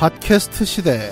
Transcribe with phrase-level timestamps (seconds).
[0.00, 1.10] 팟캐스트 시대.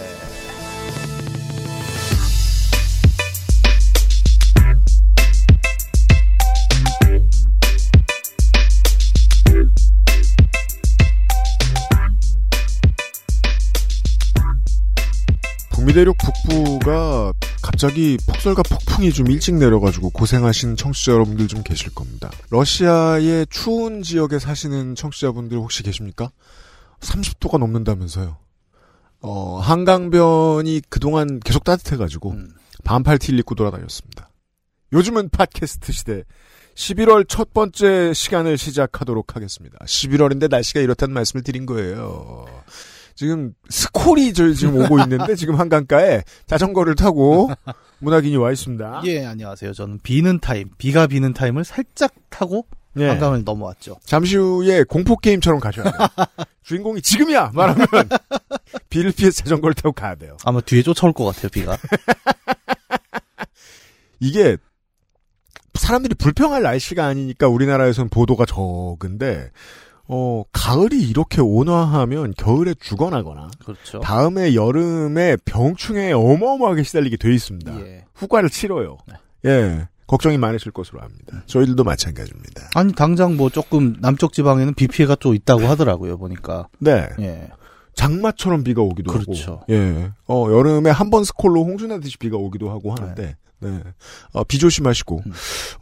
[15.69, 22.31] 북미대륙 북부가 갑자기 폭설과 폭풍이 좀 일찍 내려가지고 고생하신 청취자 여러분들 좀 계실 겁니다.
[22.49, 26.31] 러시아의 추운 지역에 사시는 청취자분들 혹시 계십니까?
[27.01, 28.48] 30도가 넘는다면서요.
[29.21, 32.51] 어, 한강변이 그동안 계속 따뜻해가지고 음.
[32.85, 34.31] 반팔 티를 입고 돌아다녔습니다.
[34.93, 36.25] 요즘은 팟캐스트 시대
[36.75, 39.79] 11월 첫 번째 시간을 시작하도록 하겠습니다.
[39.85, 42.47] 11월인데 날씨가 이렇다는 말씀을 드린 거예요.
[43.17, 47.51] 지금 스콜이 저 지금 오고 있는데 지금 한강가에 자전거를 타고
[47.99, 49.03] 문학인이 와 있습니다.
[49.07, 49.73] 예, 안녕하세요.
[49.73, 52.65] 저는 비는 타임, 비가 비는 타임을 살짝 타고
[52.97, 53.09] 예.
[53.09, 53.97] 한강을 넘어왔죠.
[54.05, 56.09] 잠시 후에 공포 게임처럼 가셔야 돼요.
[56.65, 57.87] 주인공이 지금이야 말하면
[58.91, 60.37] 비를 피해서 자전거를 타고 가야 돼요.
[60.45, 61.77] 아마 뒤에 쫓아올 것 같아요, 비가.
[64.21, 64.57] 이게
[65.75, 69.51] 사람들이 불평할 날씨가 아니니까 우리나라에서는 보도가 적은데
[70.09, 74.01] 어 가을이 이렇게 온화하면 겨울에 죽어나거나 그렇죠.
[74.01, 77.81] 다음에 여름에 병충해에 어마어마하게 시달리게 돼 있습니다.
[77.81, 78.05] 예.
[78.15, 78.99] 후과를 치러요.
[79.45, 79.87] 예.
[80.09, 81.43] 걱정이 많으실 것으로 압니다.
[81.47, 82.71] 저희들도 마찬가지입니다.
[82.75, 86.67] 아니, 당장 뭐 조금 남쪽 지방에는 비 피해가 또 있다고 하더라고요, 보니까.
[86.81, 87.09] 네.
[87.21, 87.49] 예.
[87.95, 89.53] 장마처럼 비가 오기도 그렇죠.
[89.53, 89.65] 하고.
[89.71, 90.11] 예.
[90.27, 93.37] 어, 여름에 한 번 스콜로 홍수나듯이 비가 오기도 하고 하는데.
[93.61, 93.83] 네.
[94.33, 95.23] 어, 비 조심하시고.
[95.27, 95.33] 음.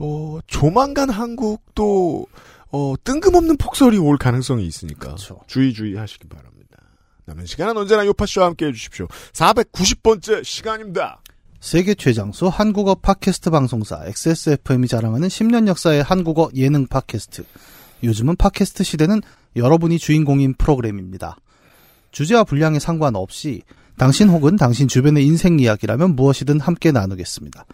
[0.01, 2.27] 어, 조만간 한국도
[2.73, 5.41] 어, 뜬금없는 폭설이 올 가능성이 있으니까 그렇죠.
[5.47, 6.79] 주의 주의 하시기 바랍니다.
[7.27, 9.07] 남은 시간은 언제나 요파쇼와 함께 해주십시오.
[9.33, 11.21] 490번째 시간입니다.
[11.61, 17.45] 세계 최장수 한국어 팟캐스트 방송사 XSFM이 자랑하는 10년 역사의 한국어 예능 팟캐스트.
[18.05, 19.23] 요즘은 팟캐스트 시대는
[19.57, 21.37] 여러분이 주인공인 프로그램입니다.
[22.13, 23.63] 주제와 분량에 상관없이
[23.97, 27.65] 당신 혹은 당신 주변의 인생 이야기라면 무엇이든 함께 나누겠습니다.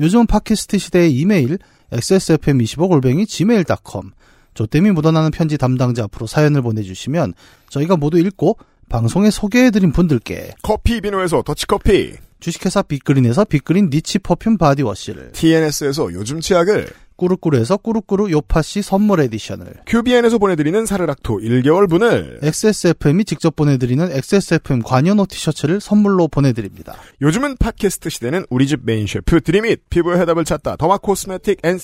[0.00, 1.58] 요즘은 팟캐스트 시대의 이메일
[1.92, 4.10] xsfm25골뱅이 gmail.com
[4.54, 7.34] 조땜이 묻어나는 편지 담당자 앞으로 사연을 보내주시면
[7.70, 8.58] 저희가 모두 읽고
[8.88, 16.40] 방송에 소개해드린 분들께 커피 비노에서 더치커피, 주식회사 빅그린에서 빅그린 niche perfume body wash를 TNS에서 요즘
[16.40, 25.26] 치약을, 꾸루꾸루에서 꾸루꾸루 요파시 선물 edition을 QBN에서 보내드리는 사르락토 1개월분을, XSFM이 직접 보내드리는 XSFM 관여노
[25.26, 26.94] 티셔츠를 선물로 보내드립니다.
[27.20, 31.80] 요즘은 팟캐스트 시대는 우리 집 메인 셰프 드림잇 피부의 해답을 찾다 derma cosmetic and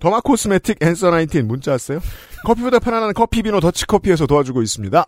[0.00, 2.00] 더마 코스메틱 앤서 19 문자 왔어요?
[2.44, 5.06] 커피보다 편안한 커피 비노 더치커피에서 도와주고 있습니다.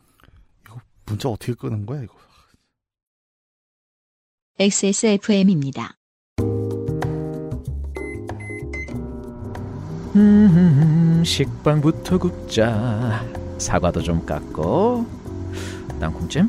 [1.07, 2.15] 문자 어떻게 끄는 거야 이거?
[4.57, 5.97] XSFM입니다.
[10.15, 13.25] 음, 식빵부터 굽자.
[13.59, 15.07] 사과도 좀 깎고.
[15.99, 16.49] 땅콩찜?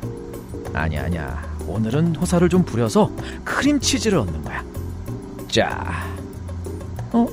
[0.74, 1.58] 아니야, 아니야.
[1.68, 3.10] 오늘은 호사를 좀 부려서
[3.44, 4.64] 크림치즈를 얻는 거야.
[5.48, 6.06] 자.
[7.12, 7.26] 어?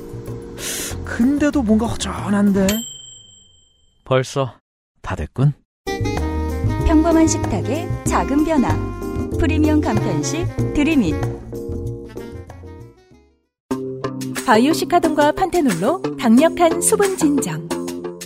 [1.04, 2.66] 근데도 뭔가 허전한데?
[4.04, 4.54] 벌써
[5.02, 5.52] 다 됐군.
[6.86, 9.11] 평범한 식탁의 작은 변화.
[9.38, 11.14] 프리미엄 간편식 드림잇.
[14.46, 17.68] 바이오 시카돈과 판테놀로 강력한 수분 진정.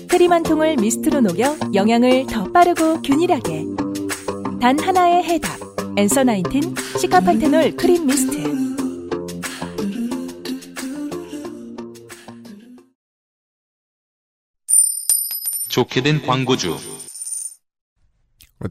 [0.09, 3.65] 크림 한 통을 미스트로 녹여 영양을 더 빠르고 균일하게.
[4.61, 5.59] 단 하나의 해답.
[5.97, 8.37] 엔서 나인틴 시카판테놀 크림 미스트.
[15.69, 16.77] 좋게 된 광고주.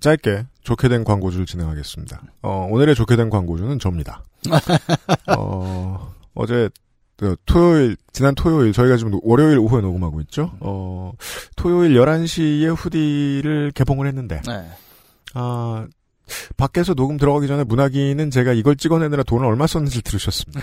[0.01, 2.21] 짧게 좋게 된 광고주를 진행하겠습니다.
[2.41, 4.23] 어, 오늘의 좋게 된 광고주는 접니다.
[5.37, 6.69] 어, 어제
[7.17, 10.51] 그 토요일 지난 토요일 저희가 지금 월요일 오후에 녹음하고 있죠.
[10.59, 11.13] 어,
[11.55, 14.67] 토요일 11시에 후디를 개봉을 했는데 네.
[15.35, 15.85] 아
[16.57, 20.61] 밖에서 녹음 들어가기 전에 문학인은 제가 이걸 찍어내느라 돈을 얼마 썼는지 들으셨습니다.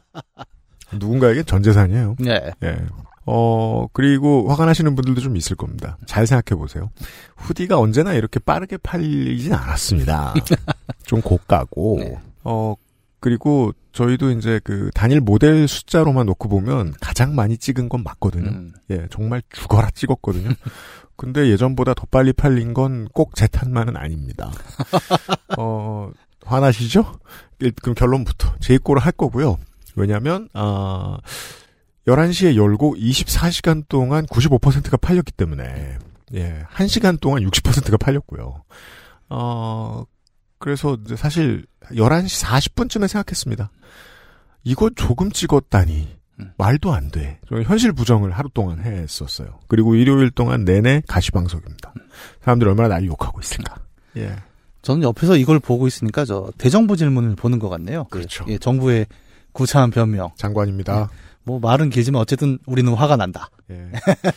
[0.98, 2.16] 누군가에게 전 재산이에요.
[2.20, 2.52] 네.
[2.62, 2.76] 예.
[3.26, 5.96] 어, 그리고 화가 나시는 분들도 좀 있을 겁니다.
[6.06, 6.90] 잘 생각해 보세요.
[7.36, 10.34] 후디가 언제나 이렇게 빠르게 팔리진 않았습니다.
[11.04, 12.18] 좀 고가고, 네.
[12.44, 12.74] 어,
[13.20, 18.50] 그리고 저희도 이제 그 단일 모델 숫자로만 놓고 보면 가장 많이 찍은 건 맞거든요.
[18.50, 18.72] 음.
[18.90, 20.50] 예, 정말 죽어라 찍었거든요.
[21.16, 24.50] 근데 예전보다 더 빨리 팔린 건 꼭 제 탓만은 아닙니다.
[25.56, 26.10] 어,
[26.44, 27.18] 화나시죠?
[27.60, 29.58] 일- 그럼 결론부터 재입고를 할 거고요.
[29.96, 31.18] 왜냐면, 아,
[32.06, 35.98] 11시에 열고 24시간 동안 95%가 팔렸기 때문에,
[36.34, 38.62] 예, 1시간 동안 60%가 팔렸고요.
[39.30, 40.04] 어,
[40.58, 43.70] 그래서 사실 11시 40분쯤에 생각했습니다.
[44.64, 46.14] 이거 조금 찍었다니.
[46.40, 46.52] 음.
[46.56, 47.38] 말도 안 돼.
[47.64, 49.60] 현실 부정을 하루 동안 했었어요.
[49.68, 51.94] 그리고 일요일 동안 내내 가시방석입니다.
[52.42, 53.76] 사람들이 얼마나 날 욕하고 있을까.
[54.16, 54.34] 예.
[54.82, 58.04] 저는 옆에서 이걸 보고 있으니까 저 대정부 질문을 보는 것 같네요.
[58.10, 58.44] 그, 그렇죠.
[58.48, 59.06] 예, 정부의
[59.52, 60.30] 구차한 변명.
[60.36, 61.08] 장관입니다.
[61.44, 63.50] 뭐 말은 길지만 어쨌든 우리는 화가 난다.
[63.70, 63.90] 예.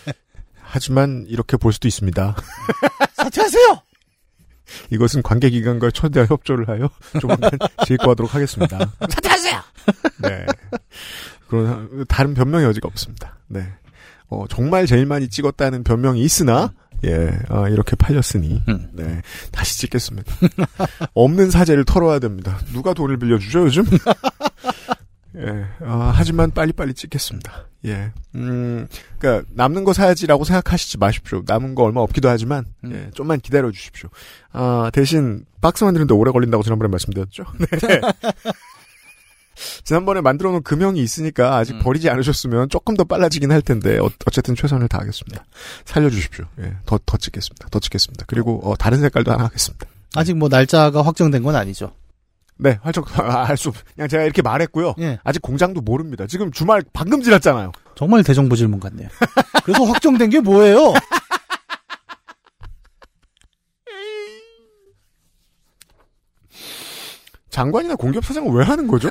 [0.61, 2.35] 하지만 이렇게 볼 수도 있습니다.
[3.15, 3.81] 사퇴하세요.
[4.91, 6.89] 이것은 관계기관과 최대한 협조를 하여
[7.21, 7.51] 조만간
[7.87, 8.77] 재입고하도록 하겠습니다.
[8.99, 9.61] 사퇴하세요.
[10.23, 10.45] 네.
[11.47, 13.37] 그런 다른 변명의 여지가 없습니다.
[13.47, 13.65] 네.
[14.27, 16.73] 어, 정말 제일 많이 찍었다는 변명이 있으나
[17.05, 18.89] 예, 아, 이렇게 팔렸으니 음.
[18.91, 19.21] 네
[19.51, 20.33] 다시 찍겠습니다.
[21.13, 22.59] 없는 사재를 털어야 됩니다.
[22.73, 23.85] 누가 돈을 빌려주죠 요즘?
[25.37, 27.67] 예, 아, 하지만 빨리빨리 찍겠습니다.
[27.85, 28.87] 예, 음,
[29.19, 31.43] 그러니까 남는 거 사야지라고 생각하시지 마십시오.
[31.45, 32.91] 남은 거 얼마 없기도 하지만 음.
[32.93, 34.09] 예, 좀만 기다려 주십시오.
[34.51, 37.43] 아, 대신 박스 만드는데 오래 걸린다고 지난번에 말씀드렸죠.
[37.87, 38.01] 네.
[39.83, 41.79] 지난번에 만들어 놓은 금형이 있으니까 아직 음.
[41.79, 45.45] 버리지 않으셨으면 조금 더 빨라지긴 할 텐데 어, 어쨌든 최선을 다하겠습니다.
[45.85, 46.45] 살려주십시오.
[46.59, 47.67] 예, 더, 더 찍겠습니다.
[47.69, 48.25] 더 찍겠습니다.
[48.27, 49.87] 그리고 어, 다른 색깔도 하나 하겠습니다.
[50.15, 51.93] 아직 뭐 날짜가 확정된 건 아니죠.
[52.59, 53.05] 네, 활짝
[53.49, 54.95] 알수 그냥 제가 이렇게 말했고요.
[54.99, 55.19] 예.
[55.23, 56.25] 아직 공장도 모릅니다.
[56.27, 57.71] 지금 주말 방금 지났잖아요.
[57.95, 59.09] 정말 대정부 질문 같네요.
[59.63, 60.93] 그래서 확정된 게 뭐예요?
[67.49, 69.09] 장관이나 공기업 사장은 왜 하는 거죠?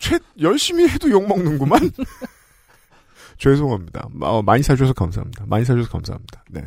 [0.00, 1.92] 최 열심히 해도 욕 먹는구만.
[3.38, 4.08] 죄송합니다.
[4.20, 5.44] 어, 많이 사주셔서 감사합니다.
[5.46, 6.44] 많이 사주셔서 감사합니다.
[6.50, 6.62] 네.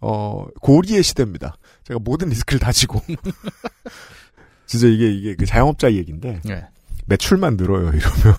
[0.00, 1.56] 어, 고리의 시대입니다.
[1.84, 3.00] 제가 모든 리스크를 다 지고.
[4.66, 6.66] 진짜 이게, 이게 그 자영업자 얘기인데, 예.
[7.06, 8.36] 매출만 늘어요, 이러면.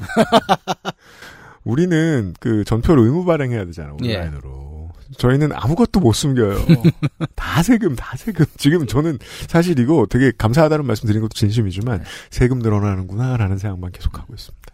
[1.64, 4.16] 우리는 그 전표를 의무 발행해야 되잖아요, 예.
[4.16, 4.92] 온라인으로.
[5.18, 6.58] 저희는 아무것도 못 숨겨요.
[7.36, 8.46] 다 세금, 다 세금.
[8.58, 14.68] 지금 저는 사실 이거 되게 감사하다는 말씀 드린 것도 진심이지만, 세금 늘어나는구나라는 생각만 계속하고 있습니다.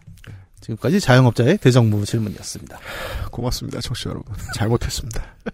[0.60, 2.78] 지금까지 자영업자의 대정부 질문이었습니다.
[3.30, 4.34] 고맙습니다, 청취자 여러분.
[4.54, 5.22] 잘못했습니다.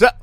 [0.00, 0.16] 자,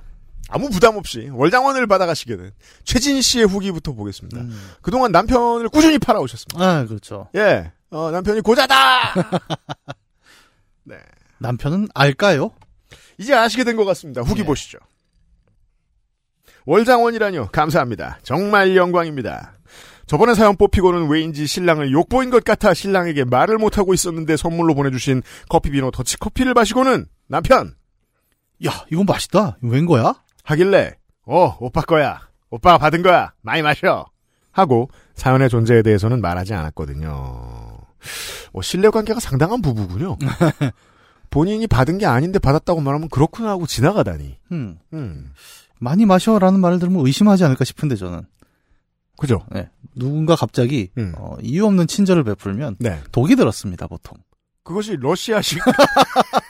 [0.50, 2.52] 아무 부담 없이 월장원을 받아가시게 된
[2.84, 4.40] 최진 씨의 후기부터 보겠습니다.
[4.42, 4.72] 음.
[4.82, 6.66] 그동안 남편을 꾸준히 팔아오셨습니다.
[6.66, 7.30] 아, 그렇죠.
[7.36, 9.14] 예, 어, 남편이 고자다!
[10.84, 10.98] 네.
[11.40, 12.52] 남편은 알까요?
[13.20, 14.22] 이제 아시게 된 것 같습니다.
[14.22, 14.48] 후기 네.
[14.48, 14.80] 보시죠.
[16.66, 17.50] 월장원이라뇨.
[17.52, 18.20] 감사합니다.
[18.24, 19.54] 정말 영광입니다.
[20.08, 25.92] 저번에 사연 뽑히고는 왜인지 신랑을 욕보인 것 같아 신랑에게 말을 못하고 있었는데 선물로 보내주신 커피비노
[25.92, 27.76] 더치커피를 마시고는 남편
[28.66, 29.58] 야, 이건 맛있다.
[29.62, 30.14] 웬 거야?
[30.44, 30.96] 하길래
[31.26, 32.28] 어 오빠 거야.
[32.50, 33.34] 오빠가 받은 거야.
[33.42, 34.08] 많이 마셔.
[34.52, 37.10] 하고 사연의 존재에 대해서는 말하지 않았거든요.
[38.54, 40.18] 어, 신뢰관계가 상당한 부부군요.
[41.30, 44.38] 본인이 받은 게 아닌데 받았다고 말하면 그렇구나 하고 지나가다니.
[44.52, 44.80] 음.
[44.94, 45.32] 음,
[45.80, 48.24] 많이 마셔라는 말을 들으면 의심하지 않을까 싶은데 저는.
[49.18, 49.42] 그죠?
[49.52, 49.70] 네.
[49.96, 51.14] 누군가 갑자기 음.
[51.18, 53.02] 어, 이유 없는 친절을 베풀면 네.
[53.12, 54.18] 독이 들었습니다, 보통.
[54.64, 55.60] 그것이 러시아식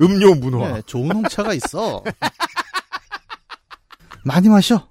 [0.00, 0.74] 음료 문화.
[0.74, 2.02] 네, 좋은 홍차가 있어.
[4.24, 4.86] 많이 마셔.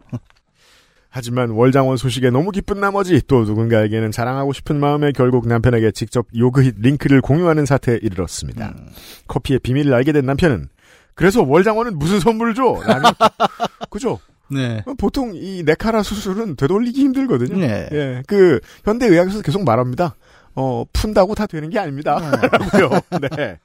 [1.09, 6.75] 하지만 월장원 소식에 너무 기쁜 나머지 또 누군가에게는 자랑하고 싶은 마음에 결국 남편에게 직접 요그힛
[6.79, 8.73] 링크를 공유하는 사태에 이르렀습니다.
[8.77, 8.89] 음.
[9.27, 10.67] 커피의 비밀을 알게 된 남편은
[11.13, 12.81] 그래서 월장원은 무슨 선물을 줘?
[12.85, 13.11] 라며
[13.89, 14.19] 그죠?
[14.51, 14.83] 네.
[14.97, 17.57] 보통 이 네카라 수술은 되돌리기 힘들거든요.
[17.57, 17.87] 네.
[17.93, 20.15] 예, 그 현대 의학에서 계속 말합니다.
[20.53, 22.19] 어 푼다고 다 되는 게 아닙니다.
[22.51, 22.89] 라고요.
[23.37, 23.57] 네.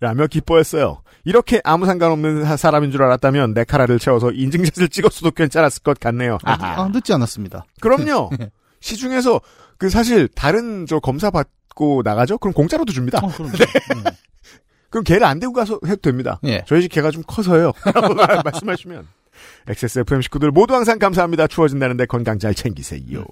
[0.00, 1.02] 라며 기뻐했어요.
[1.24, 6.38] 이렇게 아무 상관없는 사- 사람인 줄 알았다면 네카라를 채워서 인증샷을 찍었어도 괜찮았을 것 같네요.
[6.44, 7.64] 아, 아, 늦지 않았습니다.
[7.80, 8.30] 그럼요.
[8.80, 9.40] 시중에서
[9.78, 12.36] 그 사실 다른 저 검사 받고 나가죠?
[12.38, 13.20] 그럼 공짜로도 줍니다.
[13.22, 13.50] 어, 그럼.
[14.90, 16.38] 그럼 걔를 안 데리고 가서 해도 됩니다.
[16.44, 16.62] 예.
[16.68, 17.72] 저희 집 개가 좀 커서요.
[17.94, 19.08] 라고 말- 말씀하시면.
[19.68, 21.46] XSFM 식구들 모두 항상 감사합니다.
[21.48, 23.24] 추워진다는데 건강 잘 챙기세요.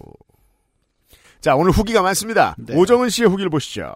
[1.40, 2.54] 자, 오늘 후기가 많습니다.
[2.59, 2.75] 네.
[2.76, 3.92] 오정은 씨의 후기를 보시죠.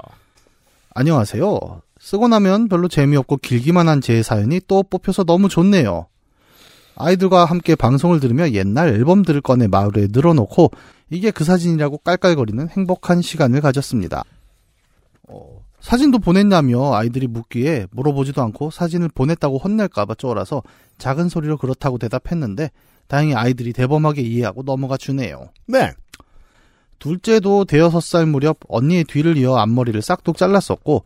[0.95, 1.81] 안녕하세요.
[2.07, 6.07] 쓰고 나면 별로 재미없고 길기만 한 제 사연이 또 뽑혀서 너무 좋네요.
[6.95, 10.71] 아이들과 함께 방송을 들으며 옛날 앨범들을 꺼내 마을에 늘어놓고
[11.11, 14.23] 이게 그 사진이라고 깔깔거리는 행복한 시간을 가졌습니다.
[15.29, 20.63] 어, 사진도 보냈냐며 아이들이 묻기에 물어보지도 않고 사진을 보냈다고 혼낼까봐 쫄아서
[20.99, 22.71] 작은 소리로 그렇다고 대답했는데
[23.09, 25.49] 다행히 아이들이 대범하게 이해하고 넘어가 주네요.
[25.67, 25.91] 네.
[27.01, 31.03] 둘째도 대여섯 살 무렵 언니의 뒤를 이어 앞머리를 싹둑 잘랐었고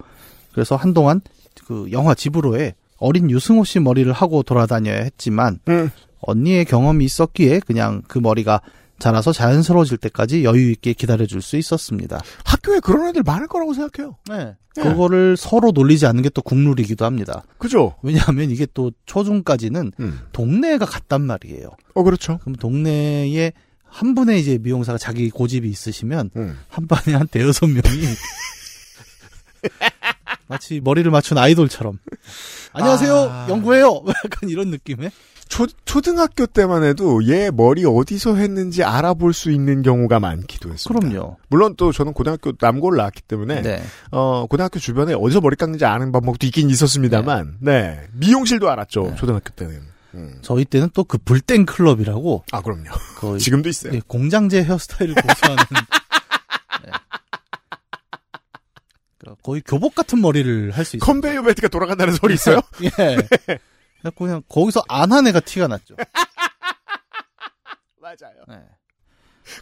[0.52, 1.20] 그래서 한동안
[1.66, 5.90] 그 영화 집으로에 어린 유승호 씨 머리를 하고 돌아다녀야 했지만 음.
[6.20, 8.60] 언니의 경험이 있었기에 그냥 그 머리가
[8.98, 12.20] 자라서 자연스러워질 때까지 여유 있게 기다려줄 수 있었습니다.
[12.44, 14.16] 학교에 그런 애들 많을 거라고 생각해요.
[14.28, 14.54] 네.
[14.76, 14.82] 예.
[14.82, 17.42] 그거를 서로 놀리지 않는 게 또 국룰이기도 합니다.
[17.58, 17.94] 그죠?
[18.02, 20.20] 왜냐하면 이게 또 초중까지는 음.
[20.32, 21.70] 동네가 같단 말이에요.
[21.94, 22.38] 어, 그렇죠.
[22.42, 23.52] 그럼 동네에
[23.82, 26.58] 한 분의 이제 미용사가 자기 고집이 있으시면 음.
[26.68, 27.82] 한 반에 한 대여섯 명이
[30.50, 31.98] 마치 머리를 맞춘 아이돌처럼
[32.72, 33.46] 안녕하세요 아.
[33.48, 35.10] 연구해요 약간 이런 느낌의
[35.48, 41.08] 초, 초등학교 때만 해도 얘 머리 어디서 했는지 알아볼 수 있는 경우가 많기도 했습니다.
[41.08, 41.38] 그럼요.
[41.48, 43.82] 물론 또 저는 고등학교 남고를 나왔기 때문에 네.
[44.12, 48.00] 어, 고등학교 주변에 어디서 머리 깎는지 아는 방법도 있긴 있었습니다만, 네.
[48.12, 49.14] 미용실도 알았죠, 네.
[49.16, 49.80] 초등학교 때는.
[50.14, 50.38] 음.
[50.40, 52.84] 저희 때는 또 그 불땡 클럽이라고 아, 그럼요.
[53.18, 53.92] 거의 지금도 있어요.
[53.94, 55.56] 예, 공장제 헤어스타일을 고수하는
[56.86, 56.92] 네.
[59.20, 61.06] 그러니까 거의 교복 같은 머리를 할 수 있어요.
[61.06, 62.60] 컨베이어 벨트가 돌아간다는 소리 있어요?
[62.82, 62.88] 예.
[64.00, 65.94] 그래갖고 그냥 거기서 안 한 애가 티가 났죠.
[68.00, 68.44] 맞아요.
[68.48, 68.56] 네.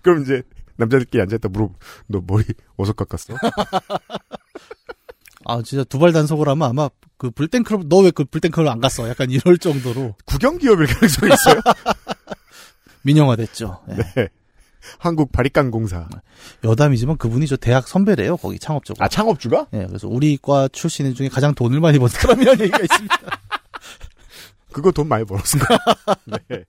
[0.02, 0.42] 그럼 이제
[0.76, 1.70] 남자들끼리 앉아있다 물어,
[2.06, 2.44] 너 머리
[2.76, 3.34] 어디서 깎았어?
[5.44, 8.80] 아 진짜 두발 단속을 하면 아마 그 불땡 클럽 너 왜 그 불땡 클럽 안
[8.80, 9.08] 갔어?
[9.08, 11.60] 약간 이럴 정도로 국영기업일 가능성이 있어요?
[13.02, 13.82] 민영화됐죠.
[13.90, 13.94] 예.
[13.94, 14.28] 네.
[14.99, 16.08] 한국 바리깡공사.
[16.64, 18.37] 여담이지만 그분이 저 대학 선배래요.
[18.37, 19.04] 거기 창업적으로.
[19.04, 19.66] 아, 창업주가?
[19.75, 23.16] 예, 그래서 우리 과 출신 중에 가장 돈을 많이 번 사람이라는 얘기가 있습니다.
[24.73, 25.78] 그거 돈 많이 벌었을 거야.
[26.49, 26.64] 네.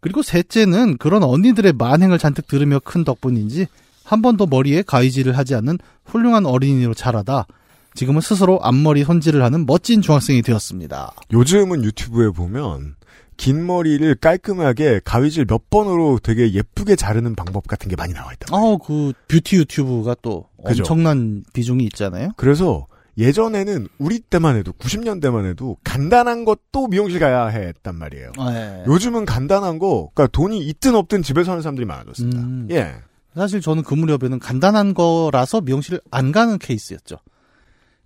[0.00, 3.66] 그리고 셋째는 그런 언니들의 만행을 잔뜩 들으며 큰 덕분인지
[4.04, 7.46] 한 번도 머리에 가위질을 하지 않는 훌륭한 어린이로 자라다
[7.94, 11.14] 지금은 스스로 앞머리 손질을 하는 멋진 중학생이 되었습니다.
[11.32, 12.95] 요즘은 유튜브에 보면
[13.36, 18.54] 긴 머리를 깔끔하게 가위질 몇 번으로 되게 예쁘게 자르는 방법 같은 게 많이 나와 있다.
[18.56, 20.82] 어, 그 뷰티 유튜브가 또 그죠.
[20.82, 22.30] 엄청난 비중이 있잖아요.
[22.36, 22.86] 그래서
[23.18, 28.32] 예전에는 우리 때만 해도 90년대만 해도 간단한 것도 미용실 가야 했단 말이에요.
[28.50, 28.84] 예.
[28.86, 32.40] 요즘은 간단한 거, 그러니까 돈이 있든 없든 집에서 하는 사람들이 많아졌습니다.
[32.40, 32.68] 음.
[32.70, 32.96] 예.
[33.34, 37.16] 사실 저는 그 무렵에는 간단한 거라서 미용실 안 가는 케이스였죠.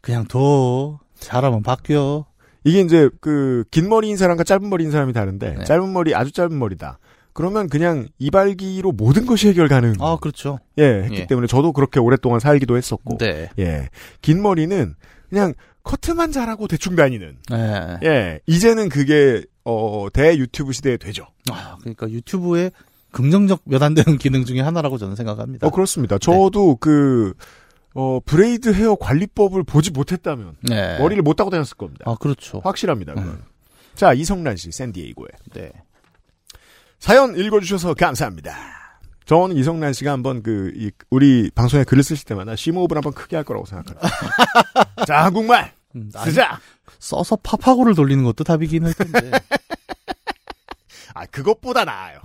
[0.01, 0.99] 그냥 둬.
[1.19, 2.25] 잘하면 바뀌어.
[2.65, 5.65] 이게 이제 그 긴 머리인 사람과 짧은 머리인 사람이 다른데 네.
[5.65, 6.99] 짧은 머리 아주 짧은 머리다.
[7.33, 9.95] 그러면 그냥 이발기로 모든 것이 해결 가능.
[10.01, 10.59] 아, 그렇죠.
[10.79, 11.27] 예, 했기 예.
[11.27, 13.19] 때문에 저도 그렇게 오랫동안 살기도 했었고.
[13.19, 13.49] 네.
[13.59, 13.89] 예.
[14.21, 14.95] 긴 머리는
[15.29, 17.37] 그냥 커트만 잘하고 대충 다니는.
[17.53, 17.99] 예.
[18.03, 18.41] 예.
[18.47, 21.27] 이제는 그게 어, 대 유튜브 시대에 되죠.
[21.51, 22.73] 아, 그러니까 유튜브에
[23.13, 25.67] 긍정적 몇 안 되는 기능 중에 하나라고 저는 생각합니다.
[25.67, 26.19] 어, 그렇습니다.
[26.19, 27.33] 저도 그
[27.95, 30.99] 어, braid hair 관리법을 보지 못했다면 네.
[30.99, 32.05] 머리를 못 따고 다녔을 겁니다.
[32.07, 32.61] 아, 그렇죠.
[32.63, 33.15] 확실합니다.
[33.15, 33.43] 음.
[33.95, 35.29] 자, 이성란 씨, 샌디에이고에.
[35.55, 35.73] 네.
[36.99, 38.55] 사연 읽어 주셔서 감사합니다.
[39.25, 43.45] 저는 이성란 씨가 한번 그, 이, 우리 방송에 글을 쓰실 때마다 심호흡을 한번 크게 할
[43.45, 44.09] 거라고 생각합니다.
[45.07, 45.73] 자, 한국말!
[45.97, 46.61] 음, 쓰자!
[46.99, 49.31] 써서 파파고를 돌리는 것도 답이긴 할 텐데.
[51.15, 52.21] 아, 그것보다 나아요.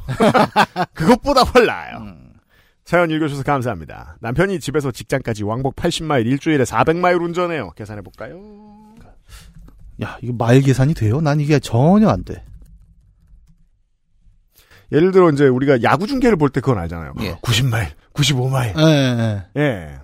[0.93, 1.97] 그것보다 훨 나아요.
[1.97, 2.24] 음.
[2.85, 4.17] 사연 읽어주셔서 감사합니다.
[4.21, 7.71] 남편이 집에서 직장까지 왕복 80마일 일주일에 400마일 운전해요.
[7.71, 8.39] 계산해볼까요?
[10.03, 11.19] 야, 이거 마일 계산이 돼요?
[11.19, 12.45] 난 이게 전혀 안 돼.
[14.91, 17.13] 예를 들어 이제 우리가 야구 중계를 볼 때 그건 알잖아요.
[17.21, 17.33] 예.
[17.41, 18.77] 90마일, 95마일.
[18.77, 19.61] 예, 예.
[19.61, 19.99] 예.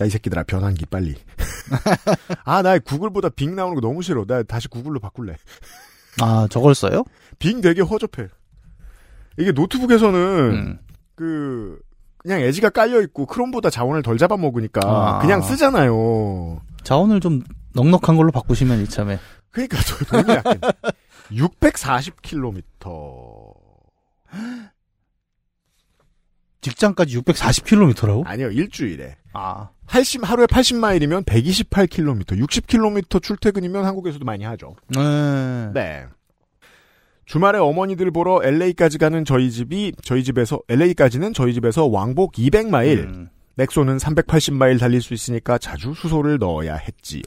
[0.00, 1.16] 야, 이 새끼들아, 변환기, 빨리.
[2.44, 4.24] 아, 나 구글보다 빙 나오는 거 너무 싫어.
[4.26, 5.34] 나 다시 구글로 바꿀래.
[6.20, 7.02] 아, 저걸 써요?
[7.40, 8.28] 빙 되게 허접해.
[9.38, 10.78] 이게 노트북에서는, 음.
[11.14, 11.78] 그,
[12.18, 15.18] 그냥 에지가 깔려 있고, 크롬보다 자원을 덜 잡아먹으니까, 아.
[15.20, 16.60] 그냥 쓰잖아요.
[16.82, 17.42] 자원을 좀
[17.74, 19.18] 넉넉한 걸로 바꾸시면 이참에.
[19.50, 20.58] 그러니까, 저 돈이 약간.
[21.30, 22.62] 640km.
[26.62, 28.22] 직장까지 640km라고?
[28.26, 29.16] 아니요, 일주일에.
[29.32, 29.70] 아.
[29.88, 34.76] 80, 하루에 80마일이면 128km, 60km 출퇴근이면 한국에서도 많이 하죠.
[34.88, 35.70] 네.
[35.74, 36.06] 네.
[37.24, 42.98] 주말에 어머니들 보러 LA까지 가는 저희 집이 저희 집에서 LA까지는 저희 집에서 왕복 200마일.
[43.04, 43.28] 음.
[43.56, 47.22] 넥소는 380마일 달릴 수 있으니까 자주 수소를 넣어야 했지요.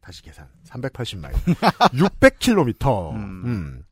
[0.00, 0.46] 다시 계산.
[0.68, 1.32] 380마일.
[1.92, 3.12] 600km.
[3.14, 3.42] 음.
[3.44, 3.82] 음.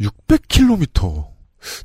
[0.00, 1.28] 600km.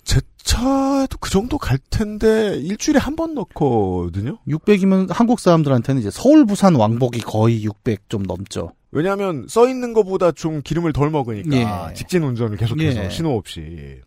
[0.04, 4.40] 제 차도 그 정도 갈 텐데 일주일에 한 번 넣거든요.
[4.48, 8.72] 600이면 한국 사람들한테는 이제 서울 부산 왕복이 거의 600 좀 넘죠.
[8.94, 11.94] 왜냐하면 써 있는 것보다 좀 기름을 덜 먹으니까 예.
[11.94, 13.10] 직진 운전을 계속해서 예.
[13.10, 14.02] 신호 없이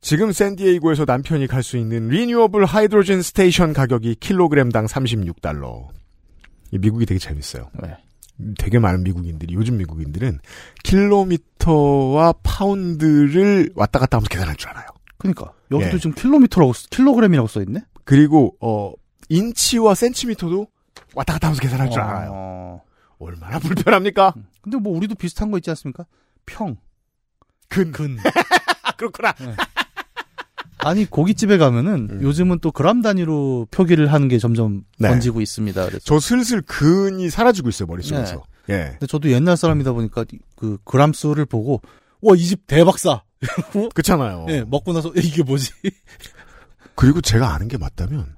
[0.00, 5.88] 지금 샌디에이고에서 남편이 갈 수 있는 renewable hydrogen station 가격이 킬로그램당 36달러.
[6.72, 7.70] 이 미국이 되게 재밌어요.
[7.80, 7.96] 네.
[8.58, 10.40] 되게 많은 미국인들이 요즘 미국인들은
[10.82, 14.86] 킬로미터와 파운드를 왔다 갔다 하면서 계산할 줄 알아요.
[15.18, 15.98] 그러니까 여기도 예.
[15.98, 17.80] 지금 킬로미터라고 쓰- 킬로그램이라고 써 있네.
[18.04, 18.92] 그리고 어
[19.28, 20.66] 인치와 센티미터도
[21.14, 22.30] 왔다 갔다 하면서 계산할 줄 알아요.
[22.34, 22.82] 어.
[23.18, 24.34] 얼마나 불편합니까?
[24.62, 26.06] 근데 뭐 우리도 비슷한 거 있지 않습니까?
[26.46, 26.76] 평.
[27.68, 27.92] 근.
[27.92, 28.18] 근.
[28.82, 29.34] 아, 그렇구나.
[30.78, 32.22] 아니 고깃집에 가면은 음.
[32.22, 35.08] 요즘은 또 그람 단위로 표기를 하는 게 점점 네.
[35.08, 35.80] 번지고 있습니다.
[35.84, 38.42] 그래서 저 슬슬 근이 사라지고 있어요, 머릿속에서.
[38.68, 38.90] 예.
[38.92, 40.24] 근데 저도 옛날 사람이다 보니까
[40.56, 41.80] 그 그람 수를 보고
[42.20, 43.22] 와 이 집 대박 싸.
[43.94, 44.46] 그렇잖아요.
[44.48, 45.72] 예, 먹고 나서 이게 뭐지?
[46.94, 48.34] 그리고 제가 아는 게 맞다면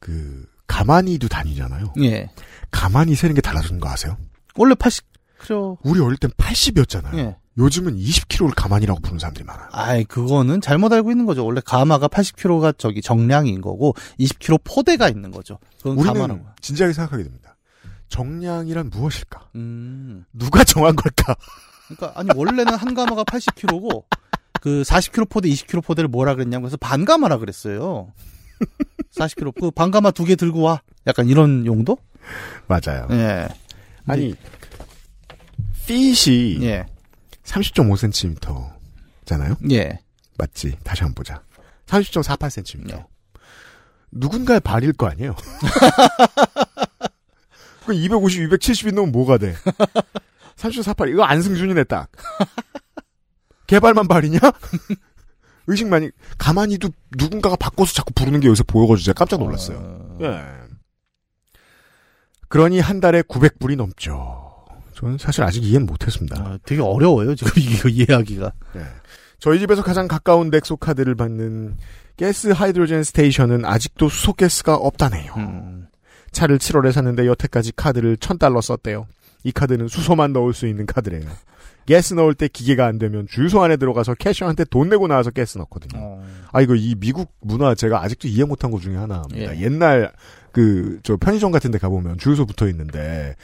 [0.00, 1.94] 그 가만히도 다니잖아요.
[2.02, 2.30] 예.
[2.70, 4.16] 가만히 세는 게 달라지는 거 아세요?
[4.54, 5.78] 원래 80kg.
[5.82, 7.18] 우리 어릴 땐 80이었잖아요.
[7.18, 7.36] 예.
[7.58, 9.68] 요즘은 20kg를 가만히라고 부르는 사람들이 많아요.
[9.72, 11.44] 아이 그거는 잘못 알고 있는 거죠.
[11.44, 15.58] 원래 가마가 80kg가 저기 정량인 거고 20kg 포대가 있는 거죠.
[15.82, 16.44] 그건 우리는.
[16.60, 17.56] 진지하게 생각하게 됩니다.
[18.10, 19.48] 정량이란 무엇일까?
[19.56, 20.24] 음.
[20.32, 21.34] 누가 정한 걸까?
[21.88, 24.04] 그러니까 아니 원래는 한 가마가 80kg고
[24.60, 28.12] 그 40kg 포대, 20kg 포대를 뭐라 그랬냐고 해서 반가마라 그랬어요.
[29.16, 30.80] 40kg 그 반가마 두 개 들고 와.
[31.06, 31.98] 약간 이런 용도?
[32.66, 33.06] 맞아요.
[33.10, 33.48] 예.
[34.06, 34.34] 아니
[35.86, 36.86] 핏이 예.
[37.44, 39.56] 30.5cm잖아요.
[39.72, 39.98] 예.
[40.36, 40.76] 맞지?
[40.84, 41.42] 다시 한번 보자.
[41.86, 42.90] 30.48cm.
[42.92, 43.04] 예.
[44.10, 45.34] 누군가의 발일 거 아니에요?
[47.86, 49.54] 그 250, 270인 놈은 뭐가 돼?
[50.56, 52.10] 30.48 이거 안승준이네 딱.
[53.66, 54.38] 개발만 발이냐?
[55.68, 59.78] 의식 많이 가만히도 누군가가 바꿔서 자꾸 부르는 게 요새 보여가지고 제가 깜짝 놀랐어요.
[59.78, 60.42] 어, 예.
[62.48, 64.46] 그러니 한 달에 900불이 넘죠.
[64.94, 66.36] 저는 사실 아직 이해는 못했습니다.
[66.40, 68.52] 아, 되게 어려워요 지금 이거 이해하기가.
[68.76, 68.80] 예.
[69.38, 71.76] 저희 집에서 가장 가까운 넥소 카드를 받는
[72.18, 75.34] 가스 하이드로젠 스테이션은 아직도 수소 가스가 없다네요.
[75.36, 75.86] 음.
[76.32, 79.06] 차를 7월에 샀는데 여태까지 카드를 1000달러 썼대요.
[79.44, 81.28] 이 카드는 수소만 넣을 수 있는 카드래요.
[81.90, 85.98] 가스 넣을 때 기계가 안 되면 주유소 안에 들어가서 캐셔한테 돈 내고 나와서 가스 넣거든요.
[86.02, 86.22] 어.
[86.52, 89.56] 아 이거 이 미국 문화 제가 아직도 이해 못한 것 중에 하나입니다.
[89.56, 89.60] 예.
[89.62, 90.12] 옛날
[90.52, 93.36] 그 저 편의점 같은 데 가보면 주유소 붙어 있는데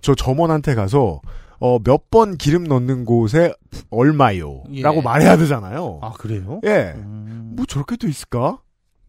[0.00, 1.20] 저 점원한테 가서
[1.60, 3.54] 어 몇 번 기름 넣는 곳에
[3.90, 4.64] 얼마요?
[4.72, 4.82] 예.
[4.82, 6.00] 라고 말해야 되잖아요.
[6.02, 6.60] 아 그래요?
[6.64, 6.94] 예.
[6.96, 7.52] 음.
[7.54, 8.58] 뭐 저렇게 돼 있을까?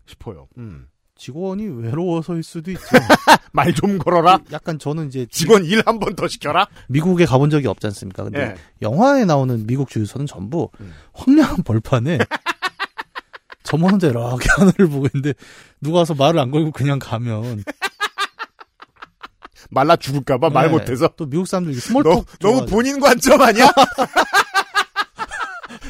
[0.06, 0.48] 싶어요.
[0.60, 0.86] 음.
[1.18, 2.82] 직원이 외로워서일 수도 있죠.
[3.54, 4.40] 말 좀 걸어라.
[4.52, 6.68] 약간 저는 이제 직원 일 한 번 더 시켜라.
[6.90, 8.24] 미국에 가본 적이 없지 않습니까?
[8.24, 8.56] 근데 예.
[8.82, 10.94] 영화에 나오는 미국 주유소는 전부 음.
[11.14, 12.18] 황량한 벌판에
[13.64, 15.34] 점원 혼자 이렇게 하늘을 보고 있는데
[15.82, 17.64] 누가 와서 말을 안 걸고 그냥 가면
[19.70, 20.72] 말라 죽을까봐 말 네.
[20.74, 21.08] 못해서.
[21.16, 22.76] 또 미국 사람들이 너, 스몰톡 너무 좋아하죠.
[22.76, 23.72] 본인 관점 아니야?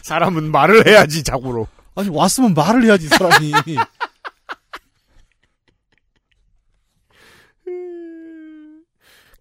[0.03, 1.67] 사람은 말을 해야지 자고로.
[1.95, 3.51] 아니 왔으면 말을 해야지 이 사람이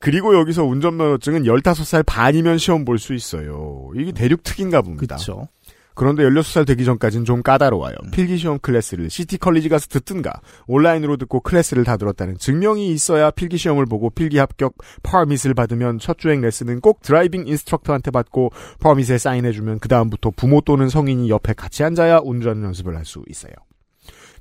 [0.03, 3.89] 그리고 여기서 운전면허증은 15살 반이면 시험 볼 수 있어요.
[3.97, 5.15] 이게 대륙 특인가 봅니다.
[5.15, 5.47] 그렇죠.
[5.95, 7.95] 그런데 16살 되기 전까지는 좀 까다로워요.
[8.13, 10.33] 필기시험 클래스를 city college 가서 듣든가
[10.67, 16.41] 온라인으로 듣고 클래스를 다 들었다는 증명이 있어야 필기시험을 보고 필기 합격 permit을 받으면 첫 주행
[16.41, 22.21] 레슨은 꼭 driving instructor한테 받고 퍼밋에 사인해주면 그 다음부터 부모 또는 성인이 옆에 같이 앉아야
[22.25, 23.53] 운전 연습을 할 수 있어요.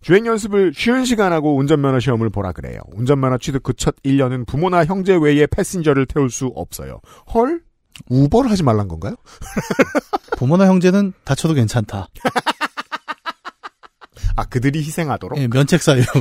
[0.02, 2.80] 주행 연습을 쉰 시간 하고 운전면허 시험을 보라 그래요.
[2.94, 7.00] 운전면허 취득 그 첫 1년은 부모나 형제 외에 passenger를 태울 수 없어요.
[7.34, 7.62] 헐?
[8.10, 9.16] 우버를 하지 말란 건가요?
[10.38, 12.08] 부모나 형제는 다쳐도 괜찮다.
[14.38, 15.38] 아, 그들이 희생하도록?
[15.40, 16.02] 예, 면책 사유.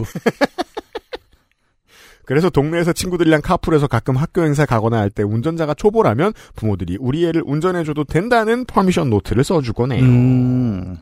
[2.27, 7.43] 그래서 동네에서 친구들이랑 카풀해서 가끔 학교 행사 가거나 할 때 운전자가 초보라면 부모들이 우리 애를
[7.45, 10.05] 운전해줘도 된다는 permission note를 써주곤 해요.
[10.05, 10.97] 음.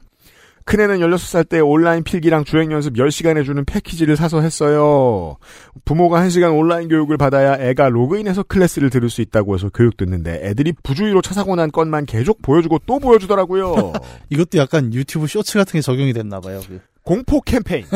[0.69, 5.39] 큰애는 16살 때 온라인 필기랑 주행 연습 10시간 해주는 패키지를 사서 했어요.
[5.87, 10.75] 부모가 1시간 온라인 교육을 받아야 애가 로그인해서 클래스를 들을 수 있다고 해서 교육 듣는데 애들이
[10.83, 13.95] 부주의로 차 사고 난 건만 계속 보여주고 또 보여주더라고요.
[14.29, 16.61] 이것도 약간 유튜브 쇼츠 같은 게 적용이 됐나 봐요.
[16.69, 16.83] 그.
[17.03, 17.87] 공포 캠페인.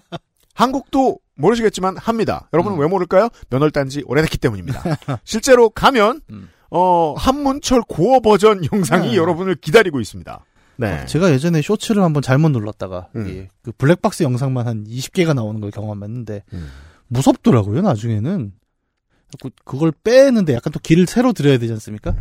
[0.54, 2.48] 한국도 모르시겠지만 합니다.
[2.54, 2.80] 여러분은 음.
[2.80, 3.28] 왜 모를까요?
[3.50, 4.82] 면허 딴 지 오래됐기 때문입니다.
[5.24, 6.48] 실제로 가면 음.
[6.70, 9.16] 어 한문철 고어 버전 영상이 네.
[9.16, 10.46] 여러분을 기다리고 있습니다.
[10.90, 11.06] 네.
[11.06, 13.28] 제가 예전에 쇼츠를 한번 잘못 눌렀다가 음.
[13.28, 16.68] 예, 그 블랙박스 영상만 한 20개가 나오는 걸 경험했는데 음.
[17.08, 17.82] 무섭더라고요.
[17.82, 18.52] 나중에는
[19.40, 22.14] 그- 그걸 빼는데 약간 또 길을 새로 들여야 되지 않습니까?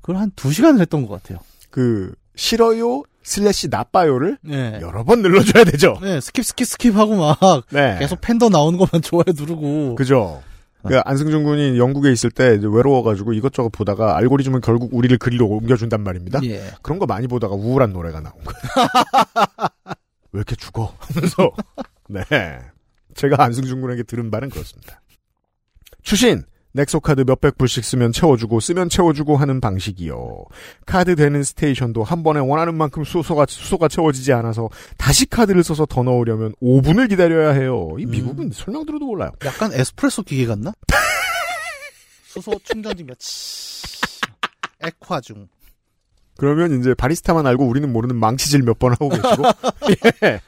[0.00, 1.38] 그걸 한 2시간을 했던 것 같아요.
[1.70, 4.78] 그 싫어요 슬래시 나빠요를 네.
[4.82, 5.96] 여러 번 눌러줘야 되죠.
[6.02, 7.38] 네, skip skip skip 하고 막
[7.70, 7.96] 네.
[8.00, 10.42] 계속 팬더 나오는 것만 좋아요 누르고 그죠.
[10.86, 16.40] 그 안승준 군이 영국에 있을 때 외로워가지고 이것저것 보다가 알고리즘은 결국 우리를 그리로 옮겨준단 말입니다.
[16.44, 16.62] 예.
[16.82, 19.68] 그런 거 많이 보다가 우울한 노래가 나온 거예요.
[20.32, 20.94] 왜 이렇게 죽어?
[20.98, 21.52] 하면서.
[22.08, 22.22] 네.
[23.14, 25.00] 제가 안승준 군에게 들은 말은 그렇습니다.
[26.02, 26.42] 추신!
[26.74, 30.44] 넥소카드 몇백 불씩 쓰면 채워주고 쓰면 채워주고 하는 방식이요.
[30.86, 36.02] 카드 되는 스테이션도 한 번에 원하는 만큼 수소가, 수소가 채워지지 않아서 다시 카드를 써서 더
[36.02, 37.90] 넣으려면 5분을 기다려야 해요.
[37.98, 39.30] 이 미국은 설명 들어도 몰라요.
[39.44, 40.72] 약간 에스프레소 기계 같나?
[42.28, 43.82] 수소 충전기가 치.
[44.80, 45.48] 액화 중.
[46.38, 49.42] 그러면 이제 바리스타만 알고 우리는 모르는 망치질 몇 번 하고 계시고.
[50.24, 50.40] 예.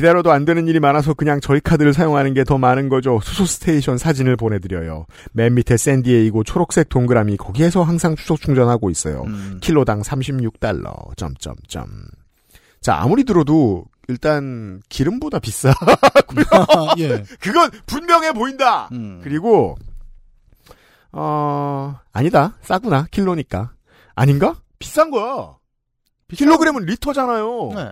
[0.00, 3.20] 기다려도 안 되는 일이 많아서 그냥 저희 카드를 사용하는 게 더 많은 거죠.
[3.22, 5.04] 수소 station 사진을 보내드려요.
[5.32, 9.22] 맨 밑에 샌디에이고 초록색 동그라미 거기에서 항상 수소 충전하고 있어요.
[9.26, 9.58] 음.
[9.60, 11.14] 킬로당 36달러.
[11.16, 11.86] 점점점.
[12.80, 15.72] 자 아무리 들어도 일단 기름보다 비싸.
[16.98, 17.22] 예.
[17.38, 18.88] 그건 분명해 보인다.
[18.92, 19.20] 음.
[19.22, 19.76] 그리고
[21.12, 23.72] 어 아니다 싸구나 킬로니까
[24.14, 25.56] 아닌가 비싼 거야.
[26.34, 27.72] 킬로그램은 리터잖아요.
[27.74, 27.90] 네.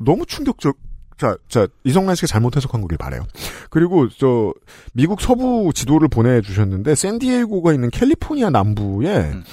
[0.00, 0.76] 너무 충격적.
[1.18, 3.26] 자, 자, 이성란 씨가 잘못 해석한 거길 바래요.
[3.68, 4.54] 그리고 저
[4.94, 9.44] 미국 서부 지도를 보내주셨는데 샌디에이고가 있는 캘리포니아 남부에 음.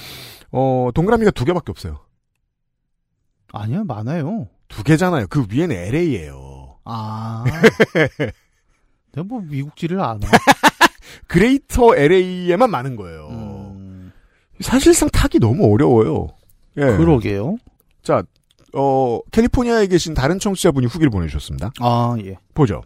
[0.50, 2.00] 어 동그라미가 두 개밖에 없어요.
[3.52, 4.48] 아니요, 많아요.
[4.68, 5.26] 두 개잖아요.
[5.28, 6.78] 그 위에는 LA예요.
[6.84, 7.44] 아.
[9.12, 10.20] 내가 뭐 미국지를 아나.
[11.28, 13.28] Greater LA에만 많은 거예요.
[13.30, 14.12] 음.
[14.60, 16.28] 사실상 타기 너무 어려워요.
[16.78, 16.82] 예.
[16.96, 17.56] 그러게요.
[18.02, 18.22] 자,
[18.74, 21.72] 어 캘리포니아에 계신 다른 청취자분이 후기를 보내주셨습니다.
[21.80, 22.36] 아, 예.
[22.54, 22.82] 보죠.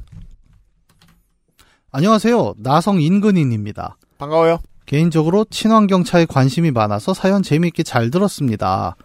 [1.91, 2.55] 안녕하세요.
[2.59, 3.97] 나성 인근인입니다.
[4.19, 4.61] 반가워요.
[4.87, 8.97] 개인적으로 친환경차에 관심이 많아서 사연 재미있게 잘 들었습니다.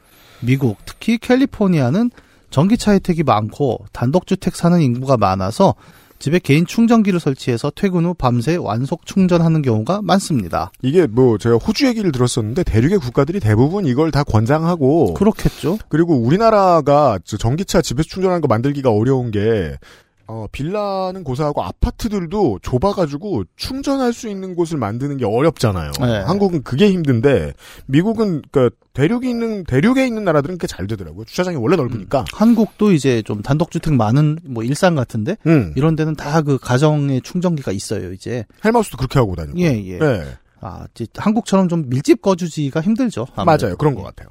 [0.41, 2.11] 미국, 특히 캘리포니아는
[2.49, 5.75] 전기차 혜택이 많고 단독주택 사는 인구가 많아서
[6.19, 10.71] 집에 개인 충전기를 설치해서 퇴근 후 밤새 완속 충전하는 경우가 많습니다.
[10.81, 15.77] 이게 뭐 제가 호주 얘기를 들었었는데 대륙의 국가들이 대부분 이걸 다 권장하고 그렇겠죠?
[15.89, 19.75] 그리고 우리나라가 저 전기차 집에서 충전하는 거 만들기가 어려운 게
[20.27, 25.91] 어, 빌라는 고사하고 아파트들도 좁아가지고 충전할 수 있는 곳을 만드는 게 어렵잖아요.
[26.01, 26.17] 네.
[26.19, 27.53] 한국은 그게 힘든데
[27.85, 31.25] 미국은 그 대륙이 있는 대륙에 있는 나라들은 꽤잘 되더라고요.
[31.25, 32.25] 주차장이 원래 넓으니까.
[32.33, 35.73] 한국도 이제 좀 단독주택 많은 뭐 일산 같은데 음.
[35.75, 38.45] 이런 데는 다 그 가정에 충전기가 있어요, 이제.
[38.63, 39.57] 헬마우스도 그렇게 하고 다니고.
[39.59, 39.97] 예, 예.
[39.97, 40.23] 네.
[40.61, 43.27] 아, 이제 한국처럼 좀 밀집 거주지가 힘들죠.
[43.35, 43.65] 아무래도.
[43.65, 43.77] 맞아요.
[43.77, 44.05] 그런 것 예.
[44.05, 44.29] 같아요.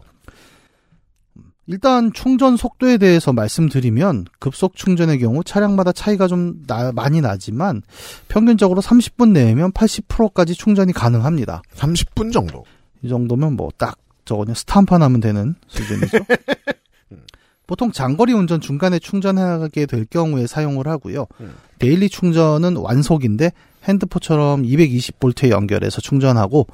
[1.69, 7.83] 일단 충전 속도에 대해서 말씀드리면 급속 충전의 경우 차량마다 차이가 좀 나- 많이 나지만
[8.29, 11.63] 평균적으로 30분 내면 80%까지 충전이 가능합니다.
[11.75, 12.65] 30분 정도.
[13.03, 16.19] 이 정도면 뭐 딱 저거 그냥 스탬판 하면 되는 수준이죠.
[17.67, 21.27] 보통 장거리 운전 중간에 충전하게 될 경우에 사용을 하고요.
[21.41, 21.53] 음.
[21.81, 23.51] 데일리 충전은 완속인데
[23.85, 26.69] 핸드폰처럼 220볼트에 연결해서 충전하고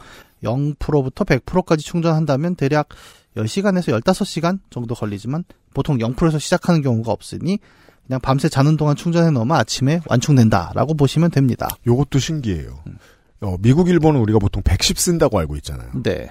[0.44, 2.88] 0%부터 100%까지 충전한다면 대략
[3.36, 7.58] 10시간에서 15시간 정도 걸리지만 보통 0%에서 시작하는 경우가 없으니
[8.06, 11.68] 그냥 밤새 자는 동안 충전해 놓으면 아침에 완충된다라고 보시면 됩니다.
[11.86, 12.82] 요것도 신기해요.
[12.86, 12.98] 음.
[13.40, 15.90] 어, 미국, 일본은 우리가 보통 110 쓴다고 알고 있잖아요.
[16.02, 16.28] 네.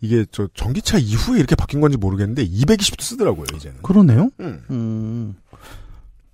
[0.00, 3.82] 이게 저 전기차 이후에 이렇게 바뀐 건지 모르겠는데 220도 쓰더라고요, 이제는.
[3.82, 4.30] 그러네요.
[4.40, 4.62] 음.
[4.70, 5.34] 음.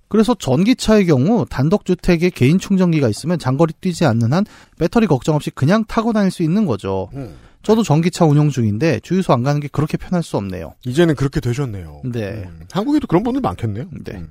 [0.07, 4.45] 그래서 전기차의 경우 단독주택에 개인 충전기가 있으면 장거리 뛰지 않는 한
[4.77, 7.09] 배터리 걱정 없이 그냥 타고 다닐 수 있는 거죠.
[7.13, 7.35] 음.
[7.65, 10.73] 저도 전기차 운영 중인데 주유소 안 가는 게 그렇게 편할 수 없네요.
[10.85, 12.01] 이제는 그렇게 되셨네요.
[12.05, 12.43] 네.
[12.45, 12.61] 음.
[12.71, 13.85] 한국에도 그런 분들 많겠네요.
[14.03, 14.13] 네.
[14.13, 14.29] 음.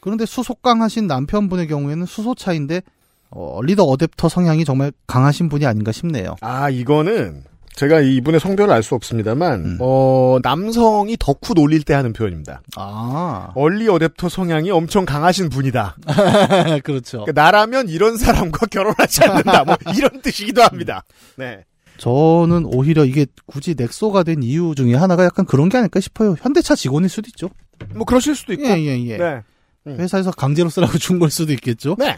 [0.00, 2.82] 그런데 수속강하신 남편분의 경우에는 수소차인데
[3.30, 6.36] 어, 리더 어댑터 성향이 정말 강하신 분이 아닌가 싶네요.
[6.42, 7.42] 아, 이거는
[7.74, 9.78] 제가 이분의 성별을 알 수 없습니다만, 음.
[9.80, 12.62] 어, 남성이 덕후 놀릴 때 하는 표현입니다.
[12.76, 15.96] 아, 얼리 어댑터 성향이 엄청 강하신 분이다.
[16.84, 17.24] 그렇죠.
[17.24, 19.64] 그러니까 나라면 이런 사람과 결혼하지 않는다.
[19.64, 21.04] 뭐 이런 뜻이기도 합니다.
[21.36, 21.64] 네.
[21.98, 26.36] 저는 오히려 이게 굳이 넥소가 된 이유 중에 하나가 약간 그런 게 아닐까 싶어요.
[26.40, 27.48] 현대차 직원일 수도 있죠.
[27.94, 28.64] 뭐 그러실 수도 있고.
[28.66, 29.16] 예, 예, 예.
[29.16, 29.42] 네.
[29.86, 29.96] 음.
[29.98, 31.96] 회사에서 강제로 쓰라고 준 걸 수도 있겠죠.
[31.98, 32.16] 네.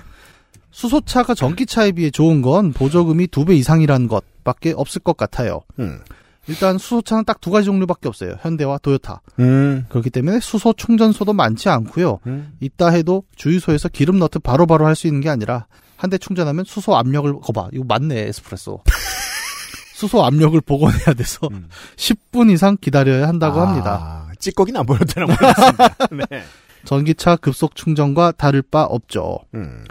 [0.71, 5.61] 수소차가 전기차에 비해 좋은 건 보조금이 두 배 이상이라는 것밖에 없을 것 같아요.
[5.79, 5.99] 음.
[6.47, 8.37] 일단 수소차는 딱 두 가지 종류밖에 없어요.
[8.41, 9.21] 현대와 도요타.
[9.39, 9.85] 음.
[9.91, 12.21] 그렇기 때문에 수소 충전소도 많지 않고요.
[12.27, 12.53] 음.
[12.61, 16.97] 있다 해도 주유소에서 기름 넣듯 바로바로 할 수 있는 게 아니라 한 대 충전하면 수소
[16.97, 17.69] 압력을 거봐.
[17.73, 18.81] 이거 맞네 에스프레소.
[19.99, 21.69] 수소 압력을 복원해야 돼서 음.
[21.97, 24.29] 10분 이상 기다려야 한다고 아, 합니다.
[24.39, 25.97] 찌꺼기는 안 보였다나 모르겠습니다.
[26.31, 26.43] 네.
[26.85, 29.41] 전기차 급속 충전과 다를 바 없죠.
[29.55, 29.85] 음.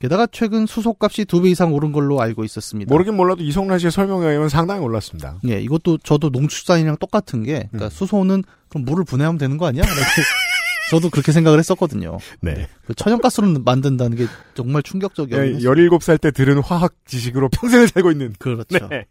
[0.00, 2.92] 게다가 최근 수소값이 두 배 이상 오른 걸로 알고 있었습니다.
[2.92, 5.38] 모르긴 몰라도 이성란 씨의 설명에 의하면 상당히 올랐습니다.
[5.48, 7.90] 예, 이것도 저도 농축산이랑 똑같은 게, 그러니까 음.
[7.90, 9.82] 수소는 그럼 물을 분해하면 되는 거 아니야?
[10.90, 12.18] 저도 그렇게 생각을 했었거든요.
[12.42, 12.68] 네.
[12.86, 15.56] 그 천연가스로 만든다는 게 정말 충격적이었어요.
[15.56, 18.34] 17살 때 들은 화학 지식으로 평생을 살고 있는.
[18.38, 18.86] 그렇죠.
[18.88, 19.06] 네.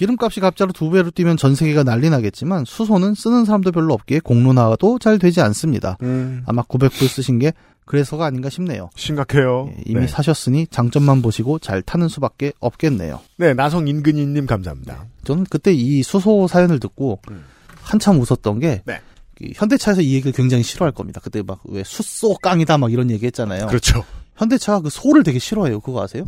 [0.00, 4.98] 기름값이 갑자기 두 배로 뛰면 전 세계가 난리 나겠지만 수소는 쓰는 사람도 별로 없기에 공론화도
[4.98, 5.98] 잘 되지 않습니다.
[6.00, 7.52] 음, 아마 900불 쓰신 게
[7.84, 8.88] 그래서가 아닌가 싶네요.
[8.96, 9.68] 심각해요.
[9.76, 10.06] 예, 이미 네.
[10.06, 13.20] 사셨으니 장점만 보시고 잘 타는 수밖에 없겠네요.
[13.36, 15.04] 네, 나성 인근이님 감사합니다.
[15.24, 17.44] 저는 그때 이 수소 사연을 듣고 음.
[17.82, 19.00] 한참 웃었던 게 네.
[19.42, 21.20] 이 현대차에서 이 얘기를 굉장히 싫어할 겁니다.
[21.22, 23.66] 그때 막 왜 수소 깡이다 막 이런 얘기 했잖아요.
[23.66, 24.02] 그렇죠.
[24.36, 25.80] 현대차가 그 소를 되게 싫어해요.
[25.80, 26.24] 그거 아세요?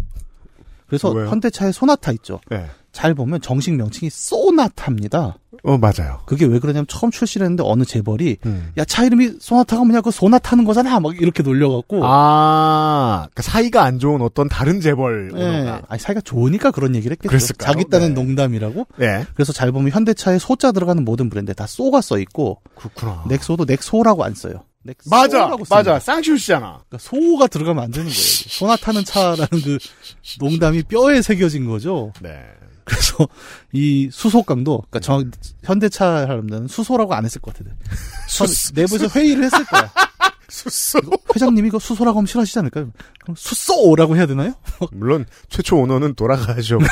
[0.89, 1.31] 그래서 왜요?
[1.31, 2.39] 현대차에 소나타 있죠.
[2.51, 2.67] 네.
[2.93, 5.37] 잘 보면 정식 명칭이 소나타입니다.
[5.65, 6.21] 어, 맞아요.
[6.27, 8.73] 그게 왜 그러냐면 처음 출시를 했는데 어느 재벌이 음.
[8.77, 13.99] 야차 이름이 소나타가 뭐냐 그 소나 타는 거잖아 막 이렇게 놀려갖고 아, 그 사이가 안
[13.99, 15.43] 좋은 어떤 다른 재벌 예.
[15.43, 15.83] 오너가.
[15.89, 17.29] 아니 사이가 좋으니까 그런 얘기를 했겠죠.
[17.29, 17.73] 그랬을까요?
[17.73, 18.15] 자기 딴은 네.
[18.15, 18.87] 농담이라고.
[18.97, 19.25] 네.
[19.35, 23.25] 그래서 잘 보면 현대차에 소자 들어가는 모든 브랜드에 다 소가 써 있고 그렇구나.
[23.29, 24.65] 넥소도 넥소라고 안 써요.
[25.09, 25.51] 맞아.
[25.71, 25.99] 맞아.
[26.01, 26.83] 쌍시우시잖아.
[26.89, 28.17] 그러니까 소가 들어가면 안 되는 거예요.
[28.51, 29.79] 소나 타는 차라는 그
[30.41, 32.13] 농담이 뼈에 새겨진 거죠.
[32.21, 32.31] 네.
[32.85, 33.29] 그래서
[33.73, 35.31] 이 수소깡도 그러니까 정
[35.64, 37.75] 현대차 사람들은 수소라고 안 했을 것 같아요.
[38.29, 38.73] 수소.
[38.75, 39.90] 내부에서 회의를 했을 거야.
[40.49, 40.99] 수소.
[41.35, 42.90] 회장님이 이거 수소라고 하면 싫어하시지 않을까요?
[43.23, 44.55] 그럼 수소라고 해야 되나요?
[44.92, 46.85] 물론 최초 오너는 돌아가셨고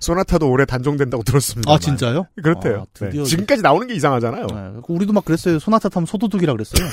[0.00, 1.72] 소나타도 올해 단종된다고 들었습니다.
[1.72, 2.26] 아 진짜요?
[2.42, 2.80] 그렇대요.
[2.82, 3.28] 아, 드디어 네.
[3.28, 4.46] 지금까지 나오는 게 이상하잖아요.
[4.46, 5.58] 네, 우리도 막 그랬어요.
[5.58, 6.86] 소나타 타면 소도둑이라 그랬어요.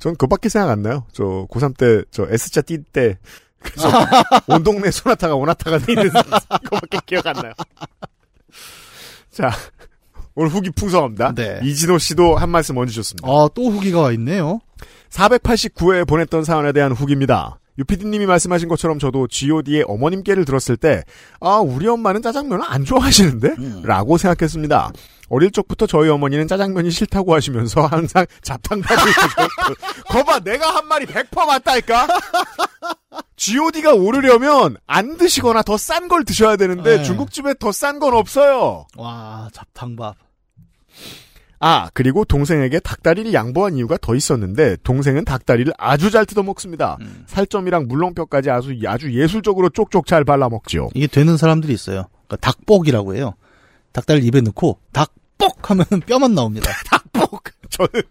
[0.00, 1.06] 전 그밖에 생각 안 나요.
[1.12, 3.16] 저 고3 때 저 S자 뛸때
[3.64, 3.88] 그래서
[4.46, 7.52] 온 동네 소나타가 오나타가 돼 있는 그밖에 기억 안 나요.
[9.30, 9.50] 자
[10.34, 11.32] 오늘 후기 풍성합니다.
[11.34, 11.60] 네.
[11.62, 13.28] 이진호 씨도 한 말씀 얹으셨습니다.
[13.28, 14.60] 아, 또 후기가 와 있네요.
[15.10, 17.58] 489회 보냈던 사연에 대한 후기입니다.
[17.78, 21.02] 유피디님이 말씀하신 것처럼 저도 G.O.D의 어머님께를 들었을 때,
[21.40, 23.54] 아, 우리 엄마는 짜장면을 안 좋아하시는데?
[23.58, 23.82] 음.
[23.84, 24.92] 라고 생각했습니다.
[25.28, 29.74] 어릴 적부터 저희 어머니는 짜장면이 싫다고 하시면서 항상 잡탕밥을 드셨고,
[30.08, 32.06] 거봐, 내가 한 말이 100% 맞다니까?
[33.36, 37.02] G.O.D가 오르려면 안 드시거나 더 싼 걸 드셔야 되는데, 네.
[37.02, 38.86] 중국집에 더 싼 건 없어요.
[38.96, 40.16] 와, 잡탕밥.
[41.60, 46.98] 아, 그리고 동생에게 닭다리를 양보한 이유가 더 있었는데, 동생은 닭다리를 아주 잘 뜯어 먹습니다.
[47.00, 47.24] 음.
[47.26, 50.90] 살점이랑 물렁뼈까지 아주, 아주 예술적으로 쪽쪽 잘 발라 먹지요.
[50.94, 52.08] 이게 되는 사람들이 있어요.
[52.26, 53.34] 그러니까 닭볶이라고 해요.
[53.92, 56.70] 닭다리를 입에 넣고 닭볶 하면 뼈만 나옵니다.
[56.90, 57.40] 닭볶!
[57.70, 58.02] 저는,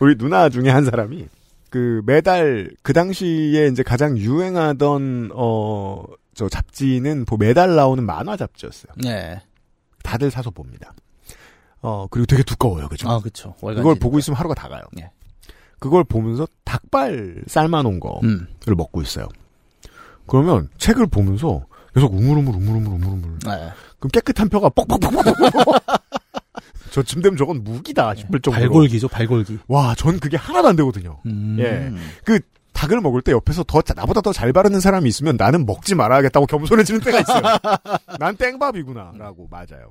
[0.00, 1.28] 우리 누나 중에 한 사람이,
[1.70, 6.04] 그, 매달, 그 당시에 이제 가장 유행하던, 어,
[6.34, 8.92] 저 잡지는 뭐 매달 나오는 만화 잡지였어요.
[9.02, 9.40] 네.
[10.02, 10.92] 다들 사서 봅니다.
[11.82, 13.08] 어, 그리고 되게 두꺼워요, 그죠?
[13.08, 13.54] 아, 그쵸.
[13.60, 14.82] 그걸 보고 있으면 하루가 다 가요.
[15.00, 15.10] 예.
[15.78, 18.20] 그걸 보면서 닭발 삶아놓은 거.
[18.22, 18.46] 음.
[18.66, 19.26] 를 먹고 있어요.
[20.26, 23.38] 그러면 책을 보면서 계속 우물우물 우물우물 우물우물.
[23.44, 23.70] 네.
[23.98, 25.24] 그럼 깨끗한 뼈가 뻑뻑뻑뻑.
[26.90, 28.60] 저쯤 되면 저건 무기다 싶을 정도로.
[28.66, 29.58] 발골기죠, 발골기.
[29.68, 31.18] 와, 전 그게 하나도 안 되거든요.
[31.26, 31.56] 음.
[31.60, 31.92] 예.
[32.24, 32.40] 그
[32.72, 37.00] 닭을 먹을 때 옆에서 더 나보다 더 잘 바르는 사람이 있으면 나는 먹지 말아야겠다고 겸손해지는
[37.00, 37.42] 때가 있어요.
[38.18, 39.90] 난 땡밥이구나라고 맞아요.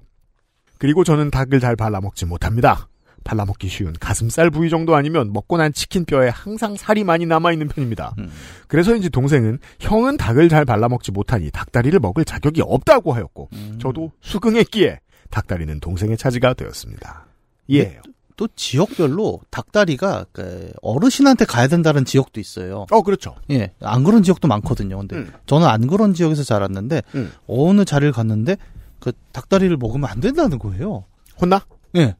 [0.78, 2.88] 그리고 저는 닭을 잘 발라 먹지 못합니다.
[3.26, 7.52] 발라 먹기 쉬운 가슴살 부위 정도 아니면 먹고 난 치킨 뼈에 항상 살이 많이 남아
[7.52, 8.16] 있는 편입니다.
[8.18, 8.32] 음.
[8.68, 13.78] 그래서인지 동생은 형은 닭을 잘 발라 먹지 못하니 닭다리를 먹을 자격이 없다고 하였고 음.
[13.80, 17.26] 저도 수긍했기에 닭다리는 동생의 차지가 되었습니다.
[17.72, 18.00] 예.
[18.36, 22.86] 또 지역별로 닭다리가 그 어르신한테 가야 된다는 지역도 있어요.
[22.90, 23.36] 어 그렇죠.
[23.52, 24.98] 예, 안 그런 지역도 많거든요.
[25.00, 25.34] 근데 음.
[25.46, 27.34] 저는 안 그런 지역에서 자랐는데 음.
[27.48, 28.56] 어느 자리를 갔는데
[29.02, 31.04] 그 닭다리를 먹으면 안 된다는 거예요.
[31.42, 31.66] 혼나?
[31.98, 32.16] 예.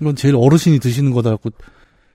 [0.00, 1.50] 이건 제일 어르신이 드시는 거다 고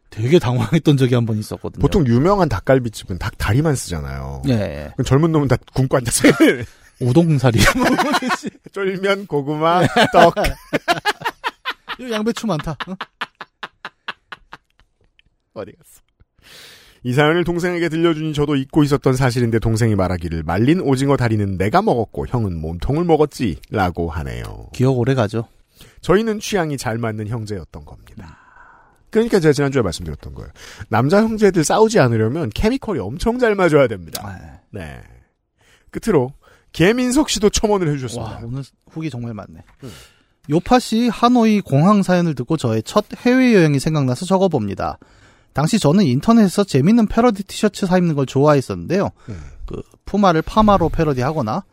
[0.10, 1.82] 되게 당황했던 적이 한 번 있었거든요.
[1.82, 4.44] 보통 유명한 닭갈비집은 닭다리만 쓰잖아요.
[4.48, 4.54] 예,
[4.98, 5.04] 예.
[5.04, 6.32] 젊은 놈은 다 굶고 앉았어요.
[7.00, 7.60] 우동사리.
[8.72, 9.82] 쫄면, 고구마,
[10.12, 10.36] 떡.
[12.00, 12.72] 이거 양배추 많다.
[12.72, 12.96] 어?
[15.54, 16.02] 어디 갔어?
[17.04, 22.26] 이 사연을 동생에게 들려주니 저도 잊고 있었던 사실인데 동생이 말하기를 말린 오징어 다리는 내가 먹었고
[22.28, 24.70] 형은 몸통을 먹었지 라고 하네요.
[24.74, 25.48] 기억 오래 가죠.
[26.02, 28.40] 저희는 취향이 잘 맞는 형제였던 겁니다.
[29.12, 30.50] 그러니까 제가 지난주에 말씀드렸던 거예요.
[30.90, 34.22] 남자 형제들 싸우지 않으려면 케미컬이 엄청 잘 맞아야 됩니다.
[34.26, 35.00] 아, 네.
[35.92, 36.34] 끝으로
[36.76, 38.32] 개민석 씨도 첨언을 해주셨습니다.
[38.36, 38.62] 와, 오늘
[38.92, 39.62] 후기 정말 많네.
[40.50, 45.00] 요파 씨 하노이 공항 사연을 듣고 저의 첫 해외여행이 생각나서 적어봅니다.
[45.54, 49.10] 당시 저는 인터넷에서 재밌는 패러디 티셔츠 사 입는 걸 좋아했었는데요.
[49.30, 49.40] 음.
[49.66, 51.64] 그 푸마를 파마로 패러디하거나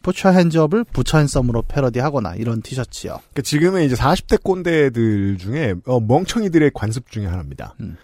[0.00, 3.14] 부처 핸즈업을 부처 핸섬으로 패러디하거나 이런 티셔츠요.
[3.14, 7.74] 그러니까 지금의 이제 40대 꼰대들 중에 어, 멍청이들의 관습 중에 하나입니다.
[7.80, 7.96] 음.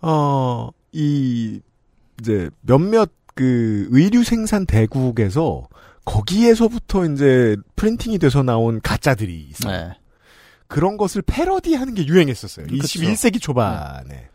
[0.00, 1.60] 어, 이
[2.18, 5.68] 이제 몇몇 그 의류 생산 대국에서
[6.04, 9.72] 거기에서부터 이제 프린팅이 돼서 나온 가짜들이 있어요.
[9.88, 9.92] 네.
[10.66, 12.66] 그런 것을 패러디하는 게 유행했었어요.
[12.66, 12.82] 그쵸.
[12.82, 14.28] 21세기 초반에.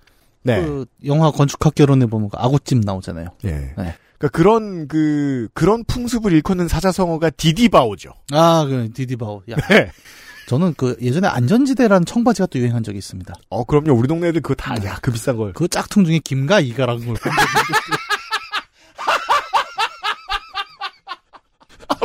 [0.43, 0.61] 네.
[0.61, 3.29] 그 영화 건축학 결혼에 보면 그 아구찜 나오잖아요.
[3.45, 3.49] 예.
[3.49, 3.73] 네.
[4.17, 8.11] 그러니까 그런 그 그런 풍습을 일컫는 사자성어가 디디바오죠.
[8.31, 9.43] 아, 그 디디바오.
[9.49, 9.91] 야, 네.
[10.47, 13.33] 저는 그 예전에 안전지대라는 청바지가 또 유행한 적이 있습니다.
[13.49, 13.93] 어 그럼요.
[13.93, 15.53] 우리 동네 애들 그거 다 야 그 비싼 걸.
[15.53, 17.15] 그 짝퉁 중에 김가 이가라는 걸.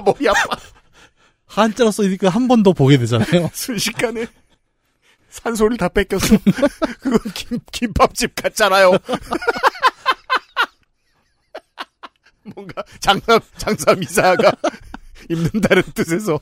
[0.05, 0.57] 머리 아파.
[1.47, 3.51] 한자로 써니까 한 번 더 보게 되잖아요.
[3.55, 4.27] 순식간에
[5.31, 6.37] 산소를 다 뺏겼어.
[7.01, 8.93] 그건 김, 김밥집 같잖아요.
[12.55, 14.51] 뭔가 장사 장사 미사가
[15.29, 16.41] 입는다는 뜻에서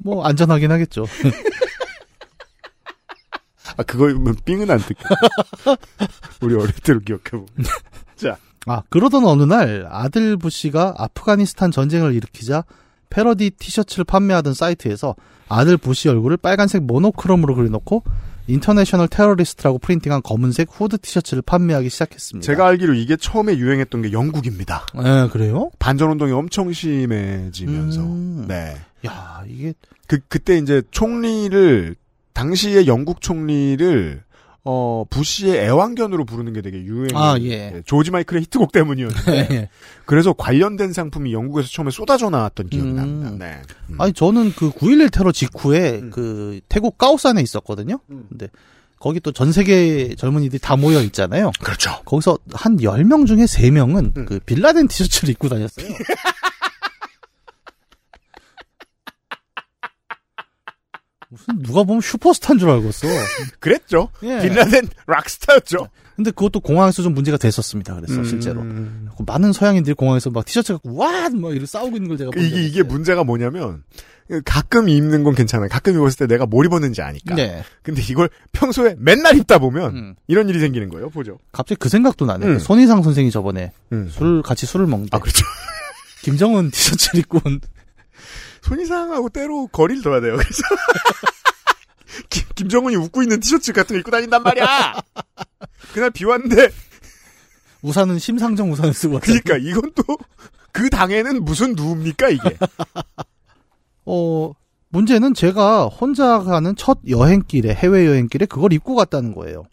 [0.00, 1.06] 뭐 안전하긴 하겠죠.
[3.76, 5.04] 아 그거 뭐 삥은 안 뜯겨.
[6.40, 7.46] 우리 어릴 때로 기억해 보면.
[8.16, 8.36] 자,
[8.66, 12.64] 아, 그러던 어느 날 아들 부시가 아프가니스탄 전쟁을 일으키자
[13.10, 15.14] 패러디 티셔츠를 판매하던 사이트에서
[15.48, 18.02] 아들 부시 얼굴을 빨간색 모노크롬으로 그려놓고
[18.48, 22.46] 인터내셔널 테러리스트라고 프린팅한 검은색 후드 티셔츠를 판매하기 시작했습니다.
[22.46, 24.86] 제가 알기로 이게 처음에 유행했던 게 영국입니다.
[24.96, 25.70] 예, 그래요?
[25.78, 28.00] 반전 운동이 엄청 심해지면서.
[28.00, 28.46] 음.
[28.48, 28.76] 네.
[29.06, 29.74] 야, 이게
[30.06, 31.94] 그 그때 이제 총리를
[32.32, 34.22] 당시의 영국 총리를
[34.70, 37.08] 어 부시의 애완견으로 부르는 게 되게 유행.
[37.14, 37.80] 아, 예.
[37.86, 39.48] 조지 마이클의 히트곡 때문이었는데.
[39.50, 39.68] 예.
[40.04, 42.96] 그래서 관련된 상품이 영국에서 처음에 쏟아져 나왔던 기억이 음.
[42.96, 43.30] 납니다.
[43.46, 43.62] 네.
[43.88, 43.98] 음.
[43.98, 46.10] 아니 저는 그 9.11 테러 직후에 음.
[46.10, 47.98] 그 태국 까오산에 있었거든요.
[48.10, 48.26] 음.
[48.28, 48.48] 근데
[48.98, 51.50] 거기 또 전 세계 젊은이들이 다 모여 있잖아요.
[51.62, 52.02] 그렇죠.
[52.04, 54.26] 거기서 한 10명 중에 3명은 음.
[54.26, 55.86] 그 빌라덴 티셔츠를 입고 다녔어요.
[61.30, 63.06] 무슨 누가 보면 슈퍼스타인 줄 알겠어.
[63.60, 64.08] 그랬죠.
[64.22, 64.40] 예.
[64.40, 65.88] 빈라덴 락스타였죠.
[66.16, 67.94] 근데 그것도 공항에서 좀 문제가 됐었습니다.
[67.94, 69.08] 그래서 실제로 음.
[69.16, 72.62] 그 많은 서양인들이 공항에서 막 티셔츠 갖고 와막 이렇게 싸우고 있는 걸 제가 그본 이게
[72.64, 72.82] 이게.
[72.82, 73.84] 문제가 뭐냐면
[74.44, 75.68] 가끔 입는 건 괜찮아요.
[75.68, 77.34] 가끔 입었을 때 내가 뭘 입었는지 아니까.
[77.36, 77.62] 네.
[77.82, 80.14] 근데 이걸 평소에 맨날 입다 보면 음.
[80.26, 81.08] 이런 일이 생기는 거예요.
[81.10, 81.38] 보죠.
[81.52, 82.46] 갑자기 그 생각도 나네.
[82.46, 82.54] 음.
[82.54, 84.08] 그 손희상 선생이 저번에 음.
[84.10, 85.44] 술 같이 술을 먹는데 아 그렇죠.
[86.22, 87.60] 김정은 티셔츠를 입고 온
[88.62, 90.36] 손이상하고 때로 거리를 둬야 돼요.
[90.36, 90.62] 그래서
[92.30, 94.94] 김, 김정은이 웃고 있는 티셔츠 같은 거 입고 다닌단 말이야.
[95.92, 96.70] 그날 비 왔는데
[97.82, 99.40] 우산은 심상정 우산을 쓰고 왔어요.
[99.42, 100.16] 그러니까 이건 또
[100.78, 102.56] 그 당에는 무슨 누입니까 이게?
[104.06, 104.52] 어,
[104.90, 109.64] 문제는 제가 혼자 가는 첫 여행길에, 해외 여행길에 그걸 입고 갔다는 거예요.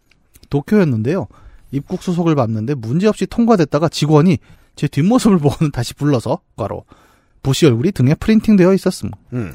[0.49, 1.27] 도쿄였는데요.
[1.71, 4.39] 입국 수속을 밟는데 문제없이 통과됐다가 직원이
[4.75, 6.85] 제 뒷모습을 보고는 다시 불러서, 과로,
[7.45, 9.11] 부시 얼굴이 등에 프린팅되어 있었음.
[9.33, 9.53] 음.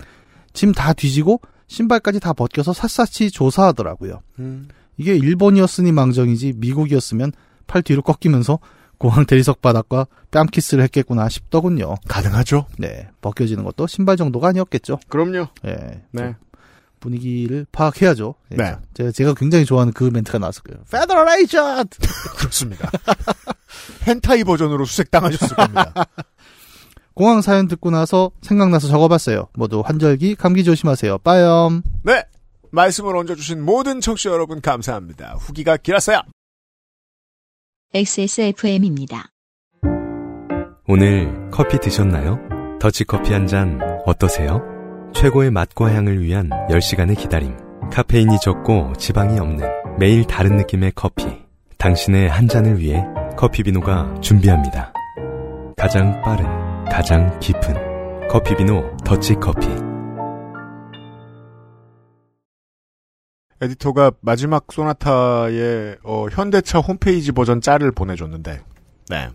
[0.52, 4.22] 짐 다 뒤지고 신발까지 다 벗겨서 샅샅이 조사하더라고요.
[4.38, 4.68] 음.
[4.96, 7.32] 이게 일본이었으니 망정이지 미국이었으면
[7.66, 8.58] 팔 뒤로 꺾이면서
[8.98, 11.94] 공항 대리석 바닥과 뺨 키스를 했겠구나 싶더군요.
[12.06, 12.66] 가능하죠.
[12.78, 14.98] 네, 벗겨지는 것도 신발 정도가 아니었겠죠.
[15.08, 15.46] 그럼요.
[15.66, 16.22] 예, 네.
[16.22, 16.34] 좀
[17.00, 18.34] 분위기를 파악해야죠.
[18.52, 18.76] 예, 네.
[18.94, 20.84] 제가, 제가 굉장히 좋아하는 그 멘트가 나왔을 거예요.
[20.92, 21.86] Penetration!
[22.38, 22.90] 그렇습니다.
[24.06, 25.94] 変態 버전으로 수색당하셨을 겁니다.
[27.14, 29.48] 공항 사연 듣고 나서 생각나서 적어봤어요.
[29.54, 31.18] 모두 환절기, 감기 조심하세요.
[31.18, 31.82] 빠염.
[32.04, 32.24] 네.
[32.72, 35.34] 말씀을 얹어주신 모든 청취자 여러분 감사합니다.
[35.40, 36.20] 후기가 길었어요.
[37.92, 39.26] XSFM입니다.
[40.86, 42.38] 오늘 커피 드셨나요?
[42.80, 44.62] 더치커피 한 잔 어떠세요?
[45.12, 47.56] 최고의 맛과 향을 위한 10시간의 기다림.
[47.92, 49.66] 카페인이 적고 지방이 없는
[49.98, 51.26] 매일 다른 느낌의 커피.
[51.78, 53.02] 당신의 한 잔을 위해
[53.36, 54.92] 커피비노가 준비합니다.
[55.76, 56.46] 가장 빠른,
[56.90, 59.66] 가장 깊은 커피 비노 더치커피.
[63.62, 68.60] 에디터가 마지막 소나타의 어, 현대차 홈페이지 버전 짤을 보내줬는데,
[69.08, 69.28] 네.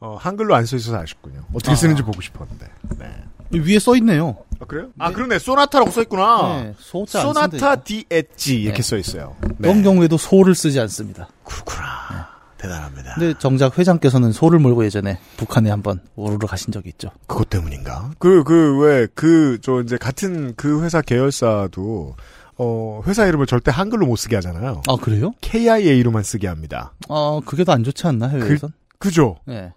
[0.00, 1.44] 어, 한글로 안 써 있어서 아쉽군요.
[1.52, 1.74] 어떻게 아.
[1.74, 2.66] 쓰는지 보고 싶었는데.
[2.98, 3.24] 네.
[3.50, 4.36] 위에 써 있네요.
[4.60, 4.90] 아 그래요?
[4.98, 5.38] 아 그러네.
[5.38, 6.62] 소나타라고 써 있구나.
[6.62, 7.82] 네, 소자 소나타 쓴다니까.
[7.82, 8.82] 디 엣지 이렇게 네.
[8.82, 9.36] 써 있어요.
[9.58, 11.28] 그런 경우에도 소를 쓰지 않습니다.
[11.44, 12.28] 그렇구나.
[12.58, 13.14] 대단합니다.
[13.14, 17.10] 근데 정작 회장께서는 소를 몰고 예전에 북한에 한번 오르러 가신 적이 있죠.
[17.26, 18.10] 그것 때문인가?
[18.18, 22.16] 그, 그, 왜, 그, 저, 이제, 같은 그 회사 계열사도,
[22.56, 24.82] 어, 회사 이름을 절대 한글로 못 쓰게 하잖아요.
[24.88, 25.32] 아, 그래요?
[25.40, 26.92] KIA로만 쓰게 합니다.
[27.08, 28.72] 아, 그게 더 안 좋지 않나, 해외에선?
[28.98, 29.38] 그 죠?
[29.46, 29.72] 네.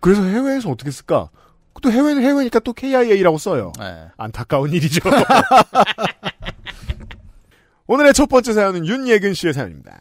[0.00, 1.28] 그래서 해외에서 어떻게 쓸까?
[1.80, 3.72] 또 해외는 해외니까 또 KIA라고 써요.
[3.78, 4.06] 네.
[4.16, 5.00] 안타까운 일이죠.
[7.86, 9.98] 오늘의 첫 번째 사연은 윤예근 씨의 사연입니다.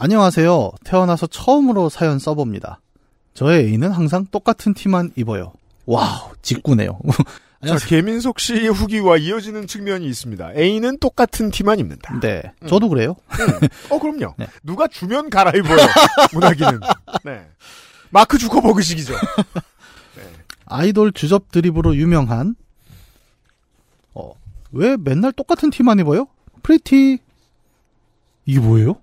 [0.00, 0.70] 안녕하세요.
[0.84, 2.80] 태어나서 처음으로 사연 써봅니다.
[3.34, 5.52] 저의 애인은 항상 똑같은 티만 입어요.
[5.86, 7.00] 와우, 직구네요.
[7.02, 7.24] 자,
[7.62, 7.88] 안녕하세요.
[7.88, 10.52] 개민석 씨의 후기와 이어지는 측면이 있습니다.
[10.54, 12.20] A는 똑같은 티만 입는다.
[12.20, 13.16] 네, 저도 그래요.
[13.90, 14.34] 어, 그럼요.
[14.38, 14.46] 네.
[14.62, 15.78] 누가 주면 갈아입어요.
[16.32, 16.78] 문화기는.
[17.24, 17.48] 네.
[18.10, 19.14] 마크 주커버그식이죠.
[20.66, 22.54] 아이돌 주접 드립으로 유명한
[24.14, 24.32] 어,
[24.70, 26.28] 왜 맨날 똑같은 티만 입어요?
[26.62, 27.18] Pretty
[28.46, 29.00] 이게 뭐예요?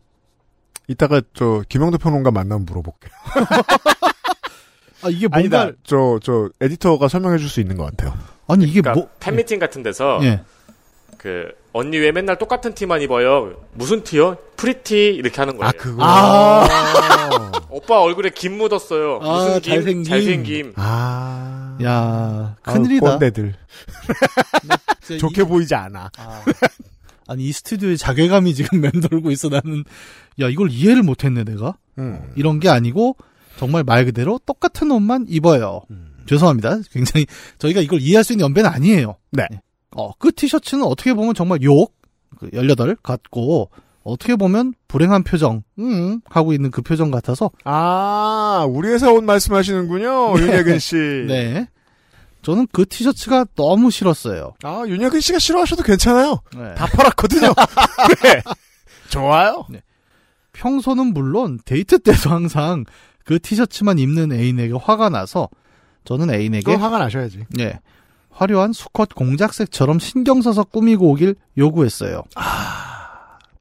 [0.88, 3.11] 이따가 저 김영도 평론가 만나면 물어볼게요.
[5.03, 5.27] 아 이게.
[5.27, 8.13] 뭔가 저저 에디터가 설명해 줄 수 있는 것 같아요.
[8.47, 10.41] 아니 이게 그러니까 뭐 팬미팅 같은 데서 예.
[11.17, 13.53] 그 언니 왜 맨날 똑같은 티만 입어요?
[13.73, 14.38] 무슨 티요?
[14.57, 15.69] Pretty 이렇게 하는 거예요.
[15.69, 16.03] 아 그거.
[16.03, 17.51] 아.
[17.69, 19.19] 오빠 얼굴에 김 묻었어요.
[19.21, 19.73] 아, 무슨 김?
[19.73, 20.03] 잘생김.
[20.03, 20.73] 잘생김.
[20.77, 21.77] 아.
[21.83, 23.11] 야 큰일이다.
[23.11, 23.53] 꼰대들.
[25.01, 26.09] 진짜 좋게 이- 보이지 않아.
[26.17, 26.43] 아.
[27.28, 29.84] 아니 이 스튜디오에 자괴감이 지금 맴돌고 있어 나는
[30.39, 32.19] 야 이걸 이해를 못했네 내가 음.
[32.36, 33.17] 이런 게 아니고
[33.57, 35.82] 정말 말 그대로 똑같은 옷만 입어요.
[35.91, 36.15] 음.
[36.28, 36.80] 죄송합니다.
[36.91, 37.26] 굉장히
[37.59, 39.15] 저희가 이걸 이해할 수 있는 연배는 아니에요.
[39.32, 39.47] 네.
[39.95, 41.93] 어, 그 티셔츠는 어떻게 보면 정말 욕,
[42.38, 43.69] 그 18 같고,
[44.03, 50.38] 어떻게 보면 불행한 표정, 음, 하고 있는 그 표정 같아서, 아, 우리 회사 옷 말씀하시는군요,
[50.39, 50.95] 윤여근 씨.
[51.28, 51.67] 네.
[52.45, 54.53] 저는 그 티셔츠가 너무 싫었어요.
[54.61, 56.41] 아, 윤여근 씨가 싫어하셔도 괜찮아요.
[56.55, 56.75] 네.
[56.75, 57.47] 다 팔았거든요.
[58.21, 58.43] 네.
[59.09, 59.65] 좋아요.
[60.53, 62.85] 평소는 물론 데이트 때도 항상
[63.23, 65.49] 그 티셔츠만 입는 애인에게 화가 나서,
[66.03, 67.45] 저는 애인에게, 화가 나셔야지.
[67.49, 67.79] 네.
[68.29, 72.21] 화려한 수컷 공작새처럼 신경 써서 꾸미고 오길 요구했어요.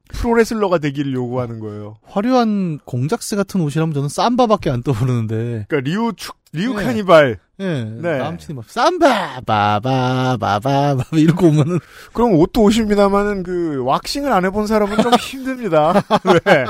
[0.09, 1.95] 프로레슬러가 되기를 요구하는 거예요.
[2.05, 6.83] 화려한 공작새 같은 옷이라면 저는 삼바밖에 안 떠오르는데, 그러니까 리우 축, 리우 네.
[6.83, 7.39] 카니발.
[7.61, 8.17] 예, 네.
[8.17, 11.79] 남친이 막 삼바 바바 바 바 바 바 이러고 오면은
[12.13, 15.93] 그럼 옷도 옷입니다만은 그 왁싱을 안 해본 사람은 좀 힘듭니다.
[16.45, 16.65] 네.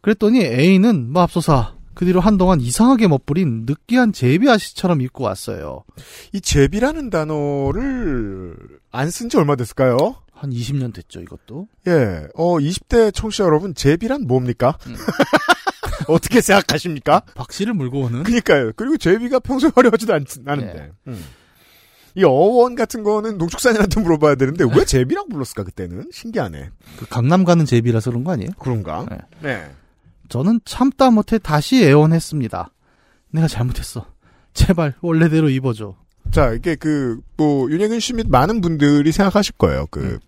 [0.00, 5.82] 그랬더니 애인은 맙소사 그 뒤로 한동안 이상하게 멋부린 느끼한 제비 아씨처럼 입고 왔어요.
[6.32, 8.56] 이 제비라는 단어를
[8.92, 10.14] 안 쓴 지 얼마 됐을까요?
[10.38, 11.66] 한 20년 됐죠 이것도.
[11.88, 14.78] 예, 어, 20대 청취자 여러분, 제비란 뭡니까?
[14.86, 14.94] 음.
[16.08, 17.22] 어떻게 생각하십니까?
[17.34, 18.22] 박씨를 물고 오는.
[18.22, 18.72] 그니까요.
[18.76, 20.72] 그리고 제비가 평소에 화려하지도 않, 않은데.
[20.74, 20.90] 네.
[21.08, 21.24] 음.
[22.14, 26.08] 이 어원 같은 거는 농축산인한테 물어봐야 되는데, 왜 제비라고 불렀을까, 그때는?
[26.12, 26.70] 신기하네.
[26.98, 28.50] 그 강남 가는 제비라서 그런 거 아니에요?
[28.58, 29.06] 그런가?
[29.10, 29.18] 네.
[29.40, 29.70] 네.
[30.28, 32.70] 저는 참다 못해 다시 애원했습니다.
[33.30, 34.06] 내가 잘못했어.
[34.54, 35.96] 제발 원래대로 입어줘.
[36.30, 39.86] 자, 이게 그, 뭐, 윤혜근 씨 및 많은 분들이 생각하실 거예요.
[39.90, 40.18] 그,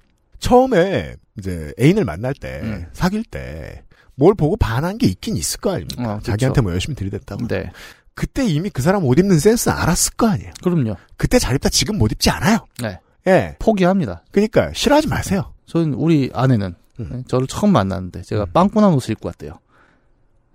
[0.41, 2.87] 처음에, 이제, 애인을 만날 때, 음.
[2.93, 3.85] 사귈 때,
[4.15, 6.15] 뭘 보고 반한 게 있긴 있을 거 아닙니까?
[6.15, 6.33] 어, 그쵸.
[6.33, 7.47] 자기한테 뭐 열심히 들이댔다고.
[7.49, 7.71] 네,
[8.15, 10.53] 그때 이미 그 사람 옷 입는 센스는 알았을 거 아니에요.
[10.63, 10.97] 그럼요.
[11.17, 12.59] 그때 잘 입다 지금 못 입지 않아요.
[12.83, 13.57] 네, 예.
[13.59, 14.23] 포기합니다.
[14.31, 14.73] 그니까요.
[14.75, 15.55] 싫어하지 마세요.
[15.65, 17.09] 저는 우리 아내는 음.
[17.11, 19.59] 네, 저를 처음 만났는데 제가 빵꾸난 옷을 입고 왔대요.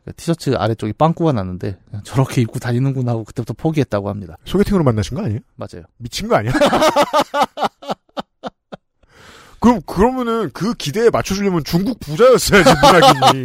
[0.06, 4.38] 그 티셔츠 아래쪽이 빵꾸가 났는데 저렇게 입고 다니는구나 하고 그때부터 포기했다고 합니다.
[4.46, 5.40] 소개팅으로 만나신 거 아니에요?
[5.56, 5.86] 맞아요.
[5.98, 6.52] 미친 거 아니야?
[9.66, 13.44] 그럼, 그러면은 그 기대에 맞춰주려면 중국 부자였어야지, 문학인이.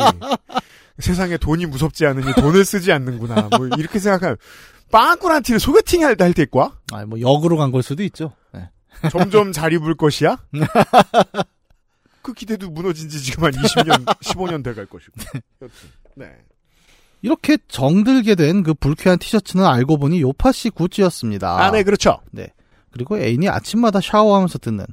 [1.01, 3.49] 세상에 돈이 무섭지 않으니 돈을 쓰지 않는구나.
[3.57, 4.37] 뭐, 이렇게 생각하면.
[4.93, 6.73] 빵꾸란 티를 소개팅 할때 할때 입고 와?
[6.93, 8.33] 아, 뭐 역으로 간 걸 수도 있죠.
[8.53, 8.69] 네.
[9.11, 10.37] 점점 잘 입을 것이야?
[12.23, 15.13] 그 기대도 무너진 지 지금 한 20년, 15년 돼갈 것이고.
[15.63, 15.73] 여튼,
[16.17, 16.27] 네.
[17.23, 21.65] 이렇게 정들게 된 그 불쾌한 티셔츠는 알고 보니 요파시 굿즈였습니다.
[21.65, 22.19] 아, 네, 그렇죠.
[22.91, 24.85] 그리고 애인이 아침마다 샤워하면서 듣는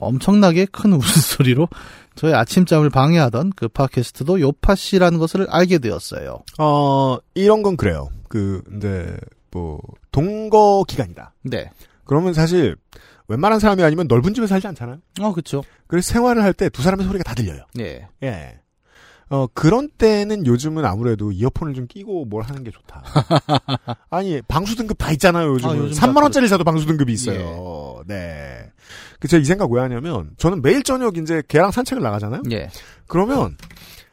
[0.00, 1.68] 엄청나게 큰 웃음소리로
[2.14, 6.40] 저의 아침잠을 방해하던 그 팟캐스트도 요파시라는 것을 알게 되었어요.
[6.58, 8.08] 어, 이런 건 그래요.
[8.28, 9.16] 그, 이제,
[9.50, 9.80] 뭐,
[10.12, 11.34] 동거 기간이다.
[11.42, 11.70] 네.
[12.04, 12.76] 그러면 사실,
[13.28, 14.98] 웬만한 사람이 아니면 넓은 집에 살지 않잖아요?
[15.20, 15.62] 어, 그쵸.
[15.86, 17.62] 그래서 생활을 할 때 두 사람의 소리가 다 들려요.
[17.78, 18.08] 예.
[18.22, 18.58] 예.
[19.30, 23.02] 어, 그런 때는 요즘은 아무래도 이어폰을 좀 끼고 뭘 하는 게 좋다.
[24.10, 25.74] 아니, 방수 등급 다 있잖아요, 요즘은.
[25.74, 28.02] 아, 요즘 다 3만원짜리 사도 방수 등급이 있어요.
[28.06, 28.70] 네.
[29.20, 32.42] 그, 제가 이 생각 왜 하냐면, 저는 매일 저녁 이제 걔랑 산책을 나가잖아요?
[32.52, 32.70] 예.
[33.06, 33.56] 그러면,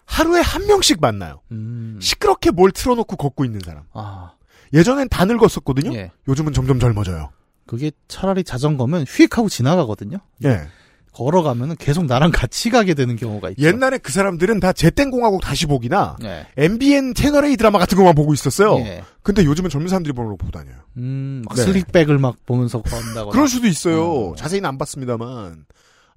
[0.05, 1.41] 하루에 한 명씩 만나요.
[1.51, 1.99] 음.
[2.01, 3.83] 시끄럽게 뭘 틀어놓고 걷고 있는 사람.
[3.93, 4.33] 아.
[4.73, 5.93] 예전엔 다 늙었었거든요?
[5.95, 6.11] 예.
[6.27, 7.31] 요즘은 점점 젊어져요.
[7.65, 10.17] 그게 차라리 자전거면 휙 하고 지나가거든요.
[10.43, 10.67] 예.
[11.15, 13.65] 걸어가면은 계속 나랑 같이 가게 되는 경우가 있죠.
[13.65, 16.45] 옛날에 그 사람들은 다 제땡공화국 다시 보기나 예.
[16.57, 18.77] MBN 채널A 드라마 같은 것만 보고 있었어요.
[18.79, 19.03] 예.
[19.23, 20.75] 근데 요즘은 젊은 사람들이 보는 걸 보고 다녀요.
[20.97, 21.63] 음, 막 네.
[21.63, 23.31] 슬릭백을 막 보면서 건다거나.
[23.31, 24.31] 그럴 수도 있어요.
[24.31, 24.35] 음.
[24.35, 25.65] 자세히는 안 봤습니다만.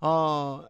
[0.00, 0.62] 아,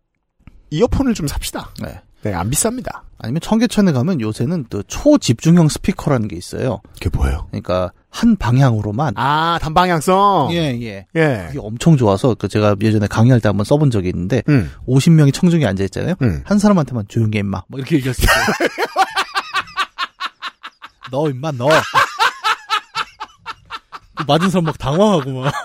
[0.70, 1.70] 이어폰을 좀 삽시다.
[1.82, 2.00] 네.
[2.22, 3.02] 네, 안 비쌉니다.
[3.20, 6.80] 아니면 청계천에 가면 요새는 또 초집중형 스피커라는 게 있어요.
[6.94, 7.46] 그게 뭐예요?
[7.50, 9.14] 그러니까 한 방향으로만.
[9.16, 10.48] 아, 단방향성.
[10.52, 11.06] 예, 예.
[11.14, 11.44] 예.
[11.48, 15.66] 그게 엄청 좋아서 그 제가 예전에 강의할 때 한번 써본 적이 있는데 음, 50명이 청중에
[15.66, 16.14] 앉아 있잖아요.
[16.22, 16.42] 음.
[16.44, 17.62] 한 사람한테만 조용히 해 임마.
[17.68, 18.36] 뭐 이렇게 얘기할 수 있어요.
[21.10, 21.68] 너 임마 너.
[24.14, 25.52] 그 맞은 사람 막 당황하고 막.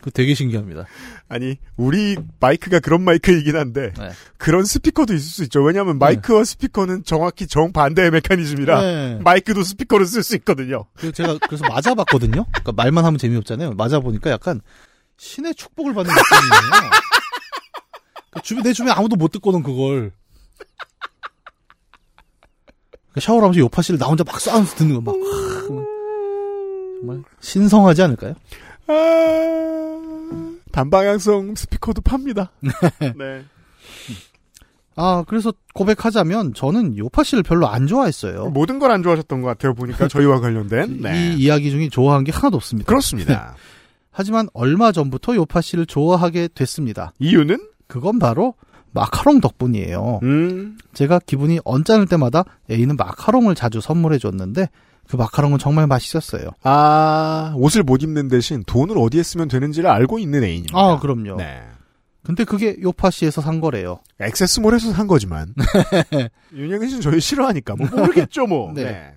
[0.00, 0.84] 그 되게 신기합니다.
[1.28, 4.10] 아니 우리 마이크가 그런 마이크이긴 한데 네.
[4.36, 5.62] 그런 스피커도 있을 수 있죠.
[5.62, 9.18] 왜냐하면 마이크와 스피커는 정확히 정반대의 메커니즘이라 네.
[9.24, 10.84] 마이크도 스피커를 쓸수 있거든요.
[10.94, 12.44] 그 제가 그래서 맞아봤거든요.
[12.44, 13.72] 그러니까 말만 하면 재미없잖아요.
[13.74, 14.60] 맞아보니까 약간
[15.16, 16.90] 신의 축복을 받는 느낌이에요.
[18.32, 20.12] 그 주변 내 주변에 아무도 못 듣거든 그걸.
[23.12, 25.14] 그 샤워를 하면서 요파 씨를 나 혼자 막 싸면서 듣는 거 막.
[27.00, 28.34] 정말 신성하지 않을까요?
[28.88, 28.92] 아,
[30.74, 32.50] 단방향성 스피커도 팝니다.
[33.16, 33.44] 네.
[34.96, 38.46] 아 그래서 고백하자면 저는 요파 씨를 별로 안 좋아했어요.
[38.50, 39.74] 모든 걸 안 좋아하셨던 것 같아요.
[39.74, 41.00] 보니까 저희와 관련된.
[41.00, 41.30] 네.
[41.34, 42.88] 이 이야기 중에 좋아한 게 하나도 없습니다.
[42.88, 43.54] 그렇습니다.
[44.10, 47.12] 하지만 얼마 전부터 요파 씨를 좋아하게 됐습니다.
[47.20, 47.58] 이유는?
[47.86, 48.54] 그건 바로
[48.92, 50.20] 마카롱 덕분이에요.
[50.24, 54.68] 음, 제가 기분이 언짢을 때마다 A는 마카롱을 자주 선물해 줬는데
[55.08, 56.50] 그 마카롱은 정말 맛있었어요.
[56.62, 60.78] 아, 옷을 못 입는 대신 돈을 어디에 쓰면 되는지를 알고 있는 애인입니다.
[60.78, 61.36] 아, 그럼요.
[61.36, 61.62] 네.
[62.22, 64.00] 근데 그게 요파시에서 산 거래요.
[64.18, 65.54] 액세스몰에서 산 거지만.
[66.54, 67.76] 윤영희 씨는 저희 싫어하니까.
[67.76, 68.72] 뭐 모르겠죠, 뭐.
[68.74, 68.84] 네.
[68.84, 69.14] 네.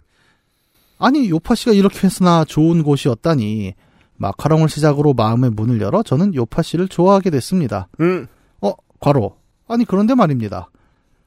[1.00, 3.76] 아니, 요파시가 이렇게 했으나 좋은 곳이었다니.
[4.18, 7.88] 마카롱을 시작으로 마음의 문을 열어 저는 요파시를 좋아하게 됐습니다.
[8.02, 8.28] 음,
[8.62, 9.38] 어, 과로.
[9.68, 10.70] 아니, 그런데 말입니다.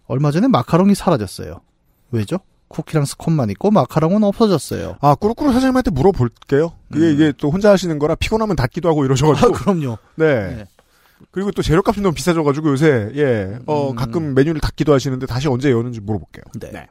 [0.06, 1.61] 얼마 전에 마카롱이 사라졌어요.
[2.11, 2.40] 왜죠?
[2.71, 4.97] 쿠키랑 스콘만 있고 마카롱은 없어졌어요.
[5.01, 6.73] 아, 꾸루꾸루 사장님한테 물어볼게요.
[6.91, 7.12] 그게 음.
[7.12, 9.53] 이게 또 혼자 하시는 거라 피곤하면 닫기도 하고 아, 이러셔가지고.
[9.53, 9.99] 그럼요.
[10.14, 10.57] 네.
[10.57, 10.64] 네.
[11.33, 13.97] 그리고 또 재료값이 너무 비싸져가지고 요새, 예, 어, 음.
[13.97, 16.45] 가끔 메뉴를 닫기도 하시는데 다시 언제 여는지 물어볼게요.
[16.73, 16.87] 네.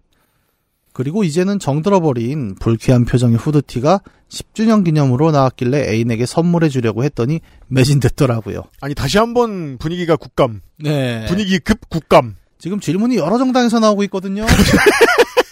[0.93, 8.63] 그리고 이제는 정들어버린 불쾌한 표정의 후드티가 10주년 기념으로 나왔길래 애인에게 선물해 주려고 했더니 매진됐더라고요.
[8.81, 10.61] 아니, 다시 한번 분위기가 국감.
[10.77, 11.25] 네.
[11.27, 12.35] 분위기 급 국감.
[12.57, 14.45] 지금 질문이 여러 정당에서 나오고 있거든요.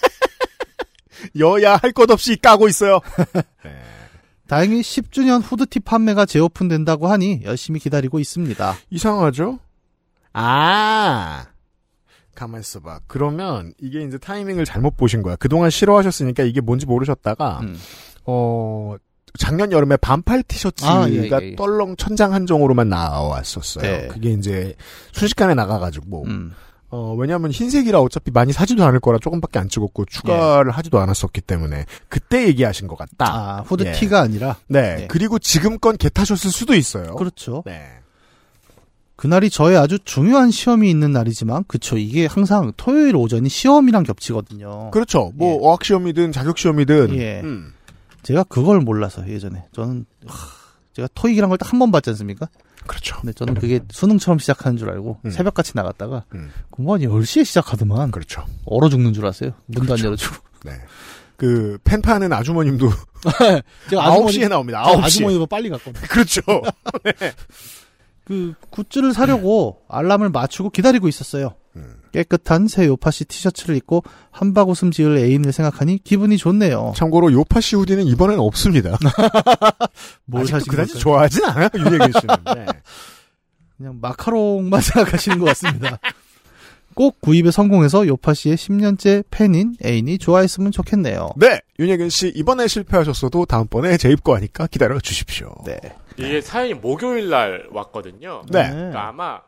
[1.40, 3.00] 여야 할 것 없이 까고 있어요.
[4.48, 8.76] 다행히 10주년 후드티 판매가 재오픈된다고 하니 열심히 기다리고 있습니다.
[8.90, 9.60] 이상하죠?
[10.34, 11.46] 아.
[12.36, 13.00] 가만 있어봐.
[13.08, 15.36] 그러면 이게 이제 타이밍을 잘못 보신 거야.
[15.38, 17.78] 그동안 싫어하셨으니까 이게 뭔지 모르셨다가, 음.
[18.26, 18.96] 어,
[19.40, 21.56] 작년 여름에 반팔 티셔츠가 아, 예, 예, 예.
[21.56, 23.82] 떨렁 천장 한정으로만 나왔었어요.
[23.82, 24.08] 네.
[24.08, 24.76] 그게 이제
[25.14, 26.54] 순식간에 나가가지고, 음.
[26.90, 31.86] 어, 왜냐면 흰색이라 어차피 많이 사지도 않을 거라 조금밖에 안 찍었고, 추가를 하지도 않았었기 때문에,
[32.08, 33.26] 그때 얘기하신 것 같다.
[33.26, 34.56] 아, 후드티가 아니라.
[34.68, 35.02] 네.
[35.02, 35.08] 예.
[35.08, 37.16] 그리고 지금 건 개타셨을 수도 있어요.
[37.16, 37.64] 그렇죠.
[37.66, 37.90] 네.
[39.18, 41.98] 그날이 저의 아주 중요한 시험이 있는 날이지만, 그쵸.
[41.98, 44.92] 이게 항상 토요일 오전이 시험이랑 겹치거든요.
[44.92, 45.32] 그렇죠.
[45.36, 45.60] 뭐, 예.
[45.62, 47.18] 어학 시험이든 자격 시험이든.
[47.18, 47.42] 예.
[47.44, 47.74] 음.
[48.24, 49.66] 제가 그걸 몰라서 예전에.
[49.74, 50.48] 저는, 하,
[50.98, 52.50] 제가 토익이란 걸 딱 한 번 봤지 않습니까?
[52.88, 53.18] 그렇죠.
[53.20, 55.30] 근데 저는 그게 수능처럼 시작하는 줄 알고 음.
[55.30, 56.50] 새벽같이 나갔다가 음.
[56.72, 58.44] 공부한 10시에 시작하더만 그렇죠.
[58.66, 59.52] 얼어 죽는 줄 알았어요.
[59.68, 60.02] 문도 그렇죠.
[60.02, 60.36] 안 열어주고.
[60.66, 60.72] 네.
[61.36, 62.90] 그, 펜 파는 아주머님도
[63.92, 64.84] 제가 9시에 나옵니다.
[64.86, 65.04] 9시에.
[65.04, 66.02] 아주머니보다 빨리 갔거든요.
[66.10, 66.42] 그렇죠.
[68.26, 71.54] 그 굿즈를 사려고 알람을 맞추고 기다리고 있었어요.
[72.18, 72.24] 음.
[72.24, 76.94] 깨끗한 새 요파시 티셔츠를 입고 한박 웃음 지을 애인을 생각하니 기분이 좋네요.
[76.96, 78.98] 참고로 요파시 후디는 이번엔 없습니다.
[80.26, 81.00] 뭘 사신 그다지?
[81.00, 82.36] 좋아하진 않아요, 윤예근 씨는.
[82.56, 82.66] 네.
[83.78, 86.00] 그냥 마카롱만 생각하시는 것 같습니다.
[86.96, 91.30] 꼭 구입에 성공해서 요파시의 10년째 팬인 애인이 좋아했으면 좋겠네요.
[91.36, 95.54] 네, 윤예근 씨 이번에 실패하셨어도 다음번에 재입 거 하니까 기다려 주십시오.
[95.64, 95.78] 네.
[96.18, 98.42] 이게 사연이 목요일 날 왔거든요.
[98.50, 98.68] 네.
[98.72, 99.40] 그러니까 아마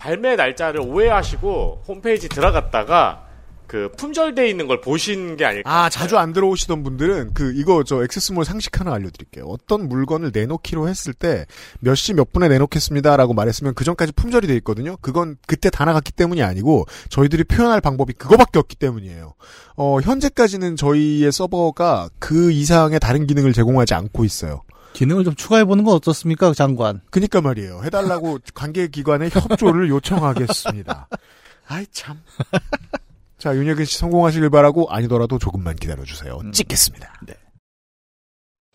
[0.00, 3.26] 발매 날짜를 오해하시고 홈페이지 들어갔다가
[3.66, 5.70] 그 품절돼 있는 걸 보신 게 아닐까.
[5.84, 9.44] 아, 자주 안 들어오시던 분들은 그 이거 저 액세스몰 상식 하나 알려드릴게요.
[9.46, 11.44] 어떤 물건을 내놓기로 했을 때
[11.80, 14.96] 몇 시 몇 분에 내놓겠습니다라고 말했으면 그 전까지 품절이 돼 있거든요.
[15.00, 19.34] 그건 그때 다 나갔기 때문이 아니고 저희들이 표현할 방법이 그거밖에 없기 때문이에요.
[19.76, 24.62] 어, 현재까지는 저희의 서버가 그 이상의 다른 기능을 제공하지 않고 있어요.
[24.92, 27.00] 기능을 좀 추가해보는 건 어떻습니까, 장관?
[27.10, 27.82] 그니까 말이에요.
[27.84, 31.08] 해달라고 관계기관에 협조를 요청하겠습니다.
[31.68, 32.20] 아이 참.
[33.38, 36.40] 자, 윤혁은 씨 성공하시길 바라고 아니더라도 조금만 기다려주세요.
[36.52, 37.12] 찍겠습니다.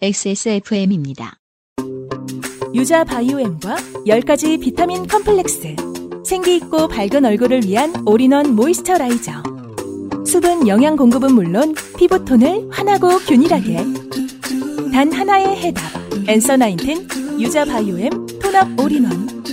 [0.01, 1.37] XSFM입니다.
[2.73, 3.75] 유자 biome과
[4.07, 5.75] 10가지 비타민 컴플렉스.
[6.25, 9.43] 생기 있고 밝은 얼굴을 위한 all-in-one moisturizer.
[10.25, 14.24] 수분 영양 공급은 물론 피부톤을 환하고 균일하게.
[14.95, 15.83] 단 하나의 해답.
[16.25, 18.09] Answer Nineteen 유자 biome
[18.41, 19.43] tone-up all-in-one.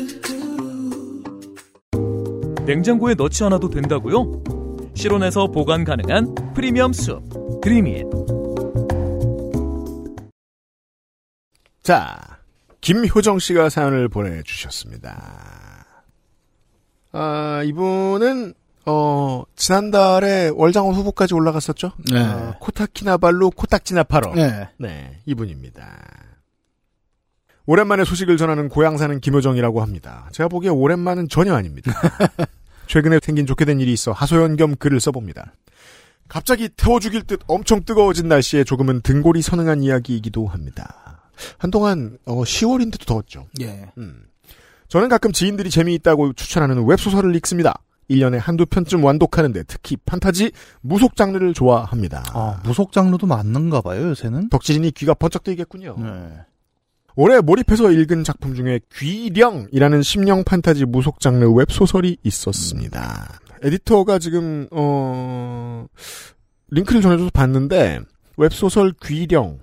[2.64, 4.40] 냉장고에 넣지 않아도 된다고요?
[4.94, 7.24] 실온에서 보관 가능한 프리미엄 수프
[7.60, 8.06] 드림잇
[11.82, 12.20] 자,
[12.80, 16.06] 김효정 씨가 사연을 보내주셨습니다.
[17.10, 18.54] 아, 이분은,
[18.86, 21.92] 어, 지난달에 월장원 후보까지 올라갔었죠?
[22.10, 22.20] 네.
[22.22, 24.34] 어, 코타키나발루 코딱지나파로.
[24.34, 24.68] 네.
[24.78, 25.98] 네, 이분입니다.
[27.66, 30.28] 오랜만에 소식을 전하는 고향 사는 김효정이라고 합니다.
[30.32, 31.92] 제가 보기에 오랜만은 전혀 아닙니다.
[32.88, 35.52] 최근에 생긴 좋게 된 일이 있어 하소연 겸 글을 써봅니다.
[36.28, 41.30] 갑자기 태워 죽일 듯 엄청 뜨거워진 날씨에 조금은 등골이 선응한 이야기이기도 합니다.
[41.58, 43.46] 한동안 어, 10월인데도 더웠죠.
[43.60, 43.90] 예.
[43.98, 44.24] 음.
[44.88, 47.80] 저는 가끔 지인들이 재미있다고 추천하는 웹소설을 읽습니다.
[48.12, 52.22] 1년에 한두 편쯤 완독하는데 특히 판타지, 무속 장르를 좋아합니다.
[52.32, 54.48] 아, 무속 장르도 맞는가 봐요, 요새는.
[54.50, 55.96] 덕질인이 귀가 번쩍 뜨이겠군요.
[55.98, 56.28] 네.
[57.14, 63.28] 올해 몰입해서 읽은 작품 중에 귀령이라는 심령 판타지 무속 장르 웹소설이 있었습니다.
[63.62, 65.86] 에디터가 지금 어
[66.70, 68.00] 링크를 전해줘서 봤는데
[68.38, 69.58] 웹소설 귀령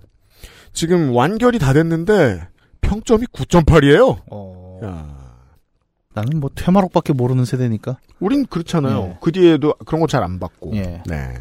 [0.74, 2.48] 지금 완결이 다 됐는데
[2.82, 4.22] 평점이 9.8이에요.
[4.32, 5.19] 어.
[6.14, 7.98] 나는 뭐 퇴마록밖에 모르는 세대니까.
[8.20, 9.12] 우린 그렇잖아요.
[9.14, 9.18] 예.
[9.22, 10.76] 그 뒤에도 그런 거 잘 안 봤고.
[10.76, 11.02] 예.
[11.06, 11.34] 네.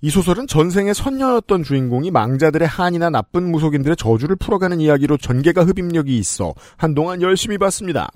[0.00, 6.54] 이 소설은 전생의 선녀였던 주인공이 망자들의 한이나 나쁜 무속인들의 저주를 풀어가는 이야기로 전개가 흡입력이 있어
[6.76, 8.08] 한동안 열심히 봤습니다.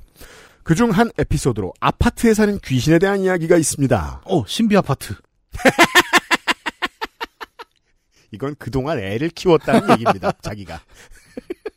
[0.63, 4.23] 그중 한 에피소드로 아파트에 사는 귀신에 대한 이야기가 있습니다.
[4.25, 5.15] 어, 신비 아파트.
[8.31, 10.31] 이건 그동안 애를 키웠다는 얘기입니다.
[10.41, 10.81] 자기가.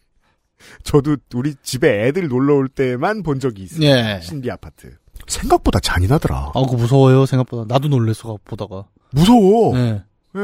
[0.86, 3.86] 저도 우리 집에 애들 놀러 올 때만 본 적이 있어요.
[3.86, 4.20] 예.
[4.24, 4.96] 신비 아파트.
[5.28, 6.52] 생각보다 잔인하더라.
[6.54, 7.66] 아, 그거 무서워요, 생각보다.
[7.74, 8.86] 나도 놀랬어, 보다가.
[9.12, 9.76] 무서워.
[9.78, 10.04] 예.
[10.38, 10.42] 예.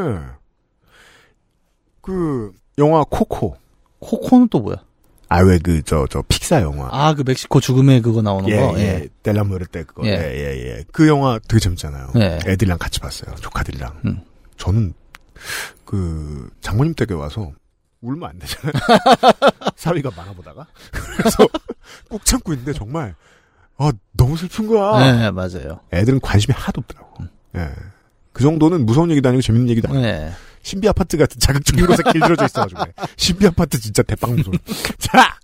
[2.02, 3.56] 그 영화 코코.
[4.00, 4.78] 코코는 또 뭐야?
[5.30, 6.90] 아 왜 그 저 저 픽사 영화.
[6.92, 8.78] 아, 그 멕시코 죽음의 그거 나오는 예, 거?
[8.80, 9.08] 예.
[9.24, 10.06] 델라모르 때 그거.
[10.06, 10.10] 예.
[10.10, 10.84] 예, 예, 예.
[10.92, 12.12] 그 영화 되게 재밌잖아요.
[12.18, 12.40] 예.
[12.48, 13.36] 애들이랑 같이 봤어요.
[13.36, 14.02] 조카들이랑.
[14.06, 14.22] 음.
[14.58, 14.94] 저는
[15.86, 17.52] 그 장모님 댁에 와서
[18.02, 18.74] 울면 안 되잖아요.
[19.76, 20.68] 사위가 만화 보다가.
[20.92, 21.48] 그래서
[22.10, 23.16] 꾹 참고 있는데 정말
[23.78, 25.00] 아 너무 슬픈 거야.
[25.00, 25.80] 네, 맞아요.
[25.94, 27.24] 애들은 관심이 하나도 없더라고.
[27.24, 27.30] 음.
[27.56, 27.70] 예.
[28.34, 30.02] 그 정도는 무서운 얘기도 아니고 재밌는 얘기도 아니고.
[30.02, 30.32] 네.
[30.64, 32.84] 신비 아파트 같은 자극적인 곳에 길들여져 있어가지고.
[33.18, 34.52] 신비 아파트 진짜 대빵무소.
[35.00, 35.38] 자!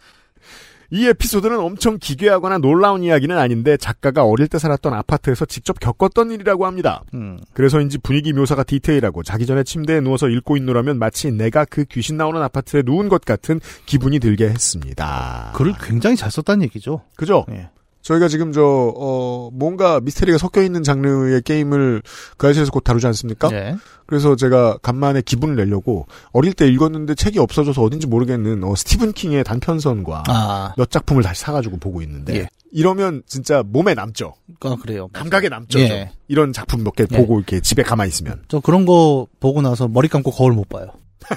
[0.90, 6.66] 이 에피소드는 엄청 기괴하거나 놀라운 이야기는 아닌데 작가가 어릴 때 살았던 아파트에서 직접 겪었던 일이라고
[6.66, 7.04] 합니다.
[7.14, 7.40] 음.
[7.54, 12.42] 그래서인지 분위기 묘사가 디테일하고 자기 전에 침대에 누워서 읽고 있노라면 마치 내가 그 귀신 나오는
[12.42, 15.52] 아파트에 누운 것 같은 기분이 들게 했습니다.
[15.56, 17.02] 글을 굉장히 잘 썼다는 얘기죠.
[17.16, 17.46] 그죠?
[17.52, 17.70] 예.
[18.08, 22.02] 저희가 지금 저, 어, 뭔가 미스테리가 섞여 있는 장르의 게임을
[22.38, 23.50] 그 아실에서 곧 다루지 않습니까?
[23.52, 23.76] 예.
[24.06, 29.44] 그래서 제가 간만에 기분을 내려고 어릴 때 읽었는데 책이 없어져서 어딘지 모르겠는 어, 스티븐 킹의
[29.44, 32.48] 단편선과 아, 몇 작품을 다시 사가지고 보고 있는데 예.
[32.72, 34.36] 이러면 진짜 몸에 남죠.
[34.62, 35.10] 아 그래요.
[35.12, 35.80] 감각에 남죠.
[35.80, 35.88] 예.
[35.88, 36.06] 좀.
[36.30, 37.18] 이런 작품 몇개 예.
[37.18, 38.42] 보고 이렇게 집에 가만히 있으면.
[38.48, 40.88] 저 그런 거 보고 나서 머리 감고 거울 못 봐요.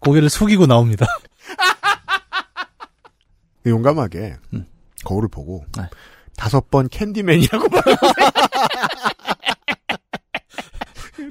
[0.00, 1.06] 고개를 숙이고 나옵니다.
[3.66, 4.66] 용감하게 음.
[5.04, 5.84] 거울을 보고 네.
[6.36, 7.96] 다섯 번 캔디맨이라고 말하고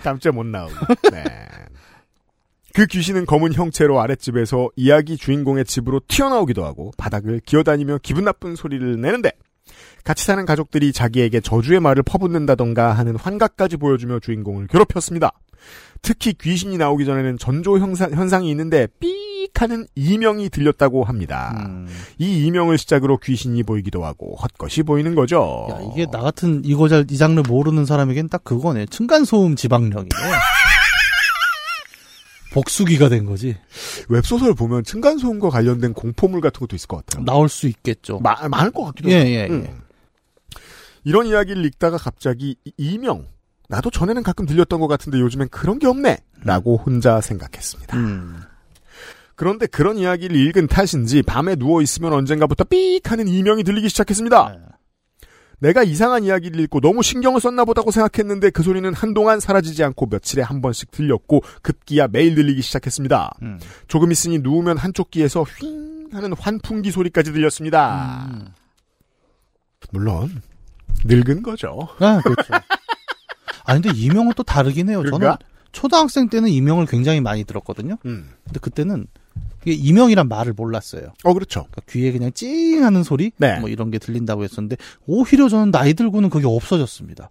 [0.03, 0.73] 다음 주에 못 나오고.
[1.11, 1.23] 네.
[2.73, 9.01] 그 귀신은 검은 형체로 아랫집에서 이야기 주인공의 집으로 튀어나오기도 하고 바닥을 기어다니며 기분 나쁜 소리를
[9.01, 9.31] 내는데
[10.03, 15.31] 같이 사는 가족들이 자기에게 저주의 말을 퍼붓는다던가 하는 환각까지 보여주며 주인공을 괴롭혔습니다.
[16.01, 18.87] 특히 귀신이 나오기 전에는 전조 현상, 현상이 있는데
[19.53, 21.65] 삑 하는 이명이 들렸다고 합니다.
[21.67, 21.87] 음.
[22.17, 25.67] 이 이명을 시작으로 귀신이 보이기도 하고 헛것이 보이는 거죠.
[25.71, 28.87] 야, 이게 나 같은 이거 잘 이 장르 모르는 사람에겐 딱 그거네.
[28.87, 30.09] 층간소음 지방령이네.
[32.53, 33.55] 복수기가 된 거지.
[34.09, 37.23] 웹소설 보면 층간소음과 관련된 공포물 같은 것도 있을 것 같아요.
[37.25, 38.19] 나올 수 있겠죠.
[38.19, 39.39] 마- 많을 것 같기도 예, 해요.
[39.41, 39.65] 예, 음.
[39.67, 39.73] 예.
[41.03, 43.27] 이런 이야기를 읽다가 갑자기 이- 이명
[43.69, 47.97] 나도 전에는 가끔 들렸던 것 같은데 요즘엔 그런 게 없네 라고 혼자 생각했습니다.
[47.97, 48.41] 음.
[49.37, 54.55] 그런데 그런 이야기를 읽은 탓인지 밤에 누워 있으면 언젠가부터 삑 하는 이명이 들리기 시작했습니다.
[54.57, 55.27] 네.
[55.59, 60.41] 내가 이상한 이야기를 읽고 너무 신경을 썼나 보다고 생각했는데 그 소리는 한동안 사라지지 않고 며칠에
[60.41, 63.37] 한 번씩 들렸고 급기야 매일 들리기 시작했습니다.
[63.43, 63.59] 음.
[63.87, 68.27] 조금 있으니 누우면 한쪽 귀에서 휘잉 하는 환풍기 소리까지 들렸습니다.
[68.31, 68.47] 음.
[69.91, 70.41] 물론
[71.05, 71.87] 늙은 거죠.
[71.99, 72.55] 아, 그렇죠.
[73.65, 75.03] 아, 근데 이명은 또 다르긴 해요.
[75.03, 75.37] 저는 그런가?
[75.73, 77.97] 초등학생 때는 이명을 굉장히 많이 들었거든요.
[78.05, 78.31] 음.
[78.45, 79.05] 근데 그때는
[79.65, 81.13] 이명이란 말을 몰랐어요.
[81.23, 81.61] 어 그렇죠.
[81.71, 83.31] 그러니까 귀에 그냥 찡 하는 소리?
[83.37, 83.59] 네.
[83.59, 87.29] 뭐 이런 게 들린다고 했었는데 오히려 저는 나이 들고는 그게 없어졌습니다.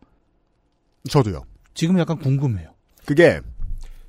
[1.08, 1.44] 저도요.
[1.74, 2.70] 지금 약간 궁금해요.
[3.04, 3.40] 그게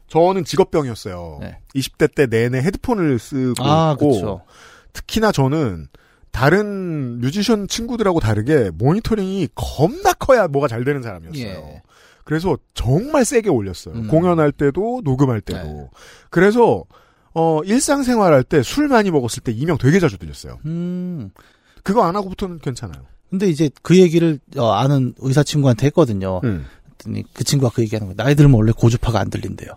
[0.07, 1.39] 저는 직업병이었어요.
[1.41, 1.57] 네.
[1.76, 4.41] 20대 때 내내 헤드폰을 쓰고 아, 있고 그렇죠.
[4.93, 5.88] 특히나 저는
[6.32, 11.45] 다른 뮤지션 친구들하고 다르게 모니터링이 겁나 커야 뭐가 잘 되는 사람이었어요.
[11.45, 11.82] 예.
[12.24, 13.95] 그래서 정말 세게 올렸어요.
[13.95, 14.07] 음.
[14.07, 15.63] 공연할 때도 녹음할 때도.
[15.68, 15.89] 네.
[16.30, 16.84] 그래서
[17.40, 20.58] 어 일상생활할 때 술 많이 먹었을 때 이명 되게 자주 들렸어요.
[20.66, 21.30] 음.
[21.84, 23.06] 그거 안 하고부터는 괜찮아요.
[23.30, 26.42] 근데 이제 그 얘기를 어, 아는 의사 친구한테 했거든요.
[26.44, 26.66] 음.
[26.98, 28.16] 그랬더니 그 친구가 그 얘기하는 거예요.
[28.18, 29.70] 나이 들면 원래 고주파가 안 들린대요.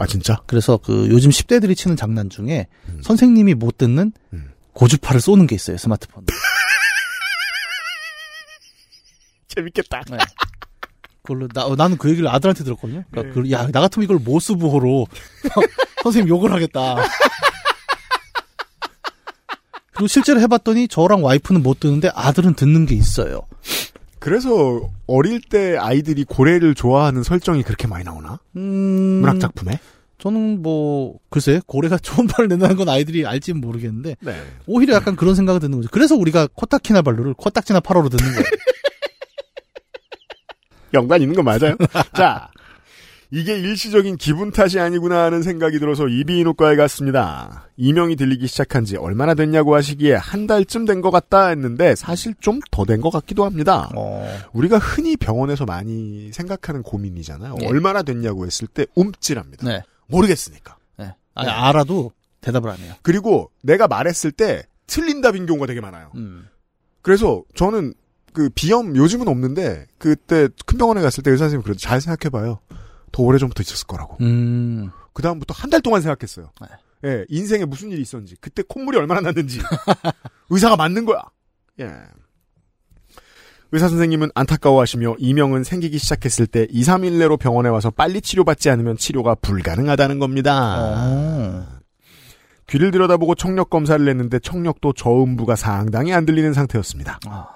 [0.00, 0.40] 아 진짜?
[0.46, 3.00] 그래서 그 요즘 10대들이 치는 장난 중에 음.
[3.04, 4.50] 선생님이 못 듣는 음.
[4.72, 6.24] 고주파를 쏘는 게 있어요 스마트폰.
[9.48, 10.02] 재밌겠다.
[10.10, 10.16] 네.
[11.22, 13.00] 그걸로 나 어, 나는 그 얘기를 아들한테 들었거든요.
[13.00, 13.04] 네.
[13.10, 15.06] 그러니까 그, 야나 같으면 이걸 모스부호로
[16.02, 16.96] 선생님 욕을 하겠다.
[19.92, 23.42] 그리고 실제로 해봤더니 저랑 와이프는 못 듣는데 아들은 듣는 게 있어요.
[24.18, 28.38] 그래서 어릴 때 아이들이 고래를 좋아하는 설정이 그렇게 많이 나오나?
[28.56, 29.78] 음, 문학 작품에?
[30.18, 34.42] 저는 뭐 글쎄 고래가 좋은 말을 낸다는 건 아이들이 알지는 모르겠는데 네.
[34.66, 35.88] 오히려 약간 그런 생각이 드는 거죠.
[35.90, 38.44] 그래서 우리가 코타키나 발루를 코딱지나 파로로 듣는 거예요.
[40.92, 41.76] 연관 있는 거 맞아요?
[42.14, 42.50] 자,
[43.32, 47.68] 이게 일시적인 기분 탓이 아니구나 하는 생각이 들어서 이비인후과에 갔습니다.
[47.76, 52.58] 이명이 들리기 시작한 지 얼마나 됐냐고 하시기에 한 달쯤 된 것 같다 했는데 사실 좀
[52.72, 53.88] 더 된 것 같기도 합니다.
[53.94, 57.54] 어, 우리가 흔히 병원에서 많이 생각하는 고민이잖아요.
[57.62, 57.66] 예.
[57.68, 59.64] 얼마나 됐냐고 했을 때 움찔합니다.
[59.68, 59.82] 네.
[60.08, 60.76] 모르겠으니까.
[60.98, 61.14] 네.
[61.34, 62.10] 아니, 알아도
[62.40, 62.94] 대답을 안 해요.
[63.02, 66.10] 그리고 내가 말했을 때 틀린 답인 경우가 되게 많아요.
[66.16, 66.48] 음.
[67.00, 67.94] 그래서 저는
[68.32, 72.58] 그 비염 요즘은 없는데 그때 큰 병원에 갔을 때 의사 선생님이 그래도 잘 생각해봐요.
[73.12, 74.16] 더 오래전부터 있었을 거라고.
[74.20, 74.90] 음.
[75.12, 76.50] 그 다음부터 한 달 동안 생각했어요.
[76.60, 76.66] 네.
[77.10, 79.60] 예, 인생에 무슨 일이 있었는지, 그때 콧물이 얼마나 났는지,
[80.50, 81.22] 의사가 맞는 거야.
[81.80, 81.90] 예.
[83.72, 88.96] 의사 선생님은 안타까워하시며 이명은 생기기 시작했을 때 2, 3일 내로 병원에 와서 빨리 치료받지 않으면
[88.96, 90.76] 치료가 불가능하다는 겁니다.
[90.80, 91.66] 어.
[92.68, 97.20] 귀를 들여다보고 청력 검사를 했는데 청력도 저음부가 상당히 안 들리는 상태였습니다.
[97.26, 97.46] 아.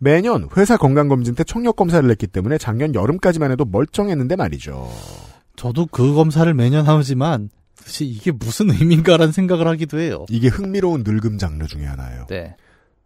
[0.00, 4.90] 매년 회사 건강검진 때 청력 검사를 했기 때문에 작년 여름까지만 해도 멀쩡했는데 말이죠.
[5.56, 10.24] 저도 그 검사를 매년 하지만 도대체 이게 무슨 의미인가라는 생각을 하기도 해요.
[10.30, 12.26] 이게 흥미로운 늙음 장르 중에 하나예요.
[12.28, 12.56] 네.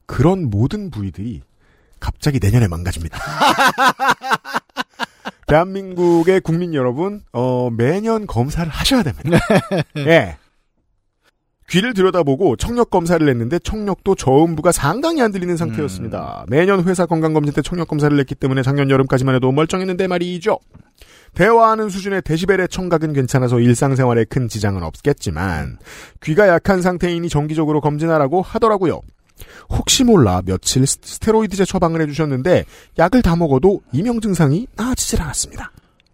[0.06, 1.42] 그런 모든 부위들이
[1.98, 3.18] 갑자기 내년에 망가집니다.
[5.48, 9.38] 대한민국의 국민 여러분, 어, 매년 검사를 하셔야 됩니다.
[9.98, 10.36] 예.
[11.68, 16.44] 귀를 들여다보고 청력 검사를 했는데 청력도 저음부가 상당히 안 들리는 상태였습니다.
[16.48, 20.58] 매년 회사 건강검진 때 청력 검사를 했기 때문에 작년 여름까지만 해도 멀쩡했는데 말이죠.
[21.34, 25.78] 대화하는 수준의 데시벨의 청각은 괜찮아서 일상생활에 큰 지장은 없겠지만
[26.22, 29.00] 귀가 약한 상태이니 정기적으로 검진하라고 하더라고요.
[29.68, 32.66] 혹시 몰라 며칠 스- 스테로이드제 처방을 해주셨는데
[32.98, 35.72] 약을 다 먹어도 이명 증상이 나아지질 않았습니다.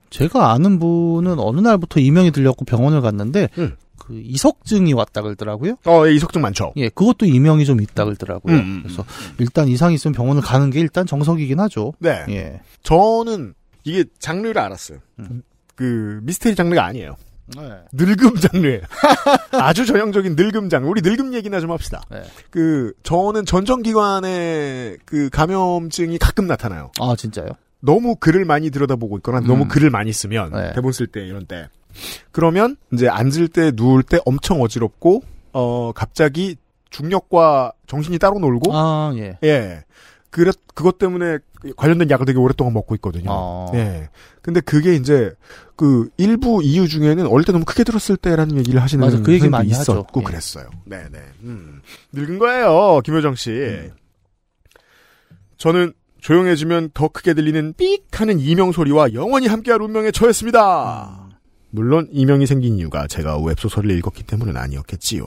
[0.09, 3.76] 제가 아는 분은 어느 날부터 이명이 들렸고 병원을 갔는데 음.
[4.11, 5.77] 그 이석증이 왔다 그러더라고요.
[5.87, 6.73] 어, 예, 이석증 많죠.
[6.77, 8.57] 예, 그것도 이명이 좀 있다 그러더라고요.
[8.57, 9.05] 음, 음, 그래서
[9.39, 11.93] 일단 이상이 있으면 병원을 가는 게 일단 정석이긴 하죠.
[12.01, 12.25] 네.
[12.29, 12.61] 예.
[12.83, 13.55] 저는
[13.85, 14.99] 이게 장르를 알았어요.
[15.21, 15.43] 음.
[15.77, 17.15] 그 미스테리 장르가 아니에요.
[17.57, 17.71] 네.
[17.93, 18.81] 늙음 장르예요.
[19.53, 20.89] 아주 전형적인 늙음 장르.
[20.89, 22.03] 우리 늙음 얘기나 좀 합시다.
[22.11, 22.23] 네.
[22.51, 26.91] 그 저는 전정기관에 그 감염증이 가끔 나타나요.
[26.99, 27.51] 아 진짜요?
[27.79, 29.69] 너무 글을 많이 들여다보고 있거나 너무 음.
[29.69, 30.73] 글을 많이 쓰면 네.
[30.75, 31.69] 대본 쓸 때 이런 때
[32.32, 35.22] 그러면 이제 앉을 때 누울 때 엄청 어지럽고
[35.53, 36.57] 어 갑자기
[36.90, 39.38] 중력과 정신이 따로 놀고 아 예.
[39.44, 39.84] 예
[40.30, 41.38] 그렇 그것 때문에
[41.76, 43.28] 관련된 약을 되게 오랫동안 먹고 있거든요.
[43.30, 43.70] 어.
[43.74, 44.09] 예.
[44.42, 45.32] 근데 그게 이제
[45.76, 49.48] 그 일부 이유 중에는 어릴 때 너무 크게 들었을 때라는 얘기를 하시는 맞아, 그 얘기
[49.48, 49.68] 많이.
[49.68, 50.24] 있었고 예.
[50.24, 50.70] 그랬어요.
[50.84, 51.18] 네, 네.
[51.42, 51.82] 음.
[52.12, 53.51] 늙은 거예요, 김효정 씨.
[53.51, 53.92] 음.
[55.59, 61.24] 저는 조용해지면 더 크게 들리는 삑 하는 이명 소리와 영원히 함께할 운명에 처했습니다.
[61.26, 61.30] 음.
[61.71, 65.25] 물론 이명이 생긴 이유가 제가 웹소설을 읽었기 때문은 아니었겠지요.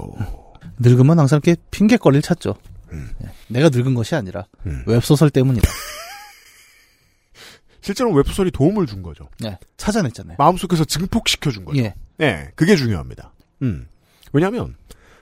[0.79, 2.55] 늙으면 항상 이렇게 핑계거리를 찾죠.
[2.91, 3.09] 음.
[3.23, 3.29] 예.
[3.47, 4.83] 내가 늙은 것이 아니라 음.
[4.85, 5.67] 웹소설 때문이다.
[7.81, 9.29] 실제로 웹소설이 도움을 준 거죠.
[9.39, 9.57] 네.
[9.77, 10.37] 찾아냈잖아요.
[10.39, 11.81] 마음속에서 증폭시켜 준 거죠.
[11.81, 11.95] 예.
[12.17, 13.33] 네, 그게 중요합니다.
[13.61, 13.87] 음.
[14.31, 14.75] 왜냐하면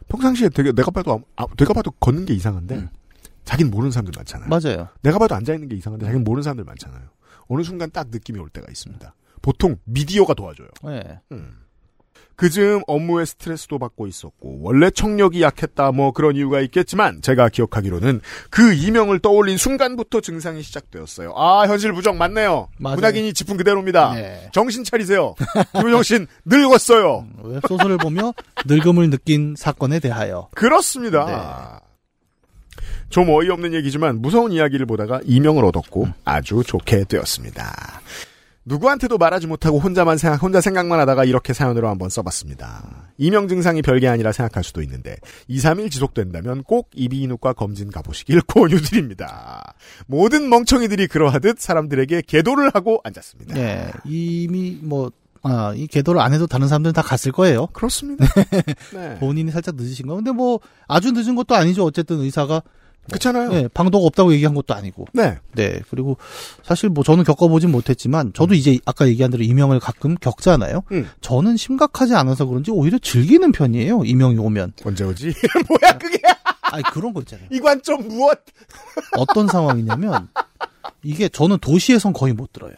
[0.10, 2.90] 평상시에 되게 내가 봐도 아, 내가 봐도 걷는 게 이상한데 음.
[3.46, 4.50] 자기는 모르는 사람들 많잖아요.
[4.50, 4.90] 맞아요.
[5.02, 7.02] 내가 봐도 앉아 있는 게 이상한데 자기는 모르는 사람들 많잖아요.
[7.48, 9.14] 어느 순간 딱 느낌이 올 때가 있습니다.
[9.42, 10.68] 보통 미디어가 도와줘요.
[10.88, 11.20] 예.
[11.32, 11.62] 음.
[12.42, 18.20] 그즈음 업무에 스트레스도 받고 있었고 원래 청력이 약했다 뭐 그런 이유가 있겠지만 제가 기억하기로는
[18.50, 21.34] 그 이명을 떠올린 순간부터 증상이 시작되었어요.
[21.36, 22.70] 아 현실 부정 맞네요.
[22.80, 22.96] 맞아요.
[22.96, 24.16] 문학인이 짚은 그대로입니다.
[24.16, 24.50] 네.
[24.54, 25.36] 정신 차리세요.
[25.74, 27.28] 김효정 씨 늙었어요.
[27.44, 28.34] 웹소설을 보며
[28.66, 30.50] 늙음을 느낀 사건에 대하여.
[30.56, 31.82] 그렇습니다.
[33.10, 38.02] 좀 어이없는 얘기지만 무서운 이야기를 보다가 이명을 얻었고 아주 좋게 되었습니다.
[38.66, 43.12] 누구한테도 말하지 못하고 혼자만 생각, 혼자 생각만 하다가 이렇게 사연으로 한번 써봤습니다.
[43.18, 49.74] 이명 증상이 별게 아니라 생각할 수도 있는데 2, 3일 지속된다면 꼭 이비인후과 검진 가보시길 권유드립니다.
[50.06, 53.58] 모든 멍청이들이 그러하듯 사람들에게 계도를 하고 앉았습니다.
[53.58, 53.92] 예.
[54.06, 57.68] 이미 뭐, 아, 이 궤도를 안 해도 다른 사람들은 다 갔을 거예요.
[57.68, 58.26] 그렇습니다.
[58.94, 59.18] 네.
[59.20, 60.16] 본인이 살짝 늦으신 거.
[60.16, 61.84] 근데 뭐, 아주 늦은 것도 아니죠.
[61.84, 62.62] 어쨌든 의사가
[63.08, 63.50] 그렇잖아요.
[63.50, 65.06] 네, 방도가 없다고 얘기한 것도 아니고.
[65.14, 65.38] 네.
[65.54, 65.80] 네.
[65.90, 66.18] 그리고
[66.64, 70.84] 사실 뭐 저는 겪어보진 못했지만 저도 이제 아까 얘기한 대로 이명을 가끔 겪잖아요.
[70.92, 71.10] 음.
[71.20, 74.04] 저는 심각하지 않아서 그런지 오히려 즐기는 편이에요.
[74.06, 74.74] 이명이 오면.
[74.86, 75.34] 언제 오지?
[75.68, 76.20] 뭐야 그게?
[76.62, 77.48] 아니 그런 거 있잖아요.
[77.52, 78.40] 이 관점 무엇?
[79.18, 80.30] 어떤 상황이냐면
[81.04, 82.74] 이게 저는 도시에선 거의 못 들어요.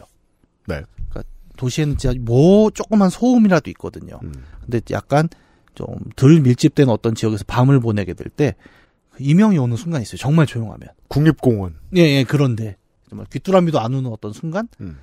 [0.66, 0.80] 네.
[1.10, 1.22] 그러니까
[1.56, 4.18] 도시에는 진짜 뭐 조그만 소음이라도 있거든요.
[4.24, 4.32] 음.
[4.62, 5.28] 근데 약간
[5.74, 8.54] 좀 덜 밀집된 어떤 지역에서 밤을 보내게 될 때
[9.18, 10.18] 이명이 오는 순간이 있어요.
[10.18, 10.88] 정말 조용하면.
[11.08, 11.74] 국립공원.
[11.96, 12.76] 예, 예, 그런데
[13.08, 14.98] 정말 귀뚜라미도 안 우는 어떤 순간 음.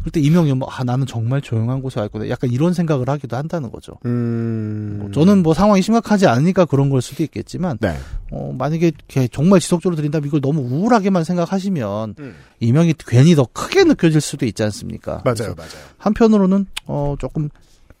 [0.00, 2.28] 그럴 때 이명이 오면 아 나는 정말 조용한 곳에 와 있구나.
[2.28, 3.94] 약간 이런 생각을 하기도 한다는 거죠.
[4.04, 4.98] 음.
[5.00, 7.96] 뭐 저는 뭐 상황이 심각하지 않으니까 그런 걸 수도 있겠지만 네.
[8.30, 8.92] 어, 만약에
[9.32, 12.34] 정말 지속적으로 들린다면 이걸 너무 우울하게만 생각하시면 음.
[12.60, 15.22] 이명이 괜히 더 크게 느껴질 수도 있지 않습니까?
[15.24, 15.70] 맞아요, 맞아요.
[15.98, 17.48] 한편으로는 어 조금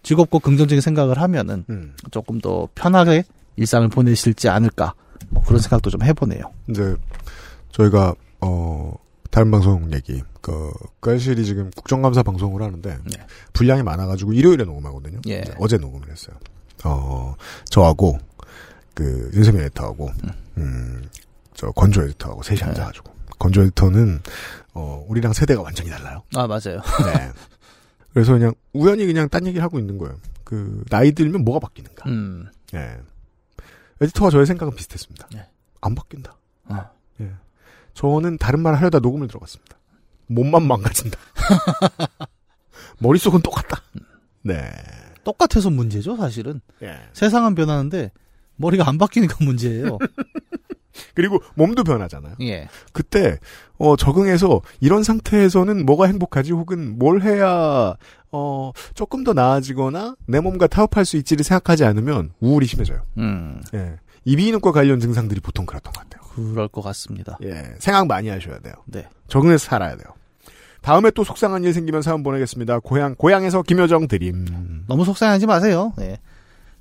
[0.02, 1.94] 즐겁고 긍정적인 생각을 하면은 음.
[2.12, 3.24] 조금 더 편하게
[3.56, 4.94] 일상을 보내실지 않을까
[5.30, 6.52] 뭐 그런 생각도 좀 해보네요.
[6.68, 6.96] 이제
[7.72, 8.94] 저희가 어
[9.30, 13.26] 다른 방송 얘기 그 깔실이 지금 국정감사 방송을 하는데 네.
[13.52, 15.20] 분량이 많아가지고 일요일에 녹음하거든요.
[15.28, 15.44] 예.
[15.58, 16.36] 어제 녹음을 했어요.
[16.84, 17.34] 어
[17.66, 18.18] 저하고
[18.94, 20.10] 그 윤세민 에디터하고
[20.56, 22.66] 음저 건조 에디터하고 셋이 네.
[22.66, 24.20] 앉아가지고 건조 에디터는
[24.74, 26.22] 어 우리랑 세대가 완전히 달라요.
[26.34, 26.80] 아 맞아요.
[27.04, 27.30] 네.
[28.14, 30.16] 그래서 그냥 우연히 그냥 딴 얘기를 하고 있는 거예요.
[30.44, 32.08] 그 나이 들면 뭐가 바뀌는가.
[32.08, 32.46] 음.
[32.74, 32.96] 예.
[34.00, 35.28] 에디터와 저의 생각은 비슷했습니다.
[35.32, 35.48] 네.
[35.80, 36.36] 안 바뀐다.
[36.68, 36.90] 아.
[37.20, 37.30] 예.
[37.94, 39.76] 저는 다른 말 하려다 녹음을 들어갔습니다.
[40.26, 41.18] 몸만 망가진다.
[42.98, 43.82] 머릿속은 똑같다.
[44.42, 44.70] 네.
[45.24, 46.98] 똑같아서 문제죠 사실은 예.
[47.12, 48.12] 세상은 변하는데
[48.56, 49.98] 머리가 안 바뀌니까 문제예요.
[51.14, 52.36] 그리고 몸도 변하잖아요.
[52.42, 52.68] 예.
[52.92, 53.38] 그때
[53.78, 57.94] 어 적응해서 이런 상태에서는 뭐가 행복하지 혹은 뭘 해야
[58.36, 63.00] 어 조금 더 나아지거나 내 몸과 타협할 수 있지를 생각하지 않으면 우울이 심해져요.
[63.16, 63.62] 음.
[63.74, 63.96] 예.
[64.26, 66.22] 이비인후과 관련 증상들이 보통 그렇던 것 같아요.
[66.34, 67.38] 그럴 것 같습니다.
[67.42, 67.62] 예.
[67.78, 68.74] 생각 많이 하셔야 돼요.
[68.84, 69.08] 네.
[69.28, 70.08] 적응해서 살아야 돼요.
[70.82, 72.80] 다음에 또 속상한 일 생기면 사연 보내겠습니다.
[72.80, 74.84] 고향 고향에서 김효정 드림.
[74.86, 75.92] 너무 속상하지 마세요.
[76.00, 76.18] 예.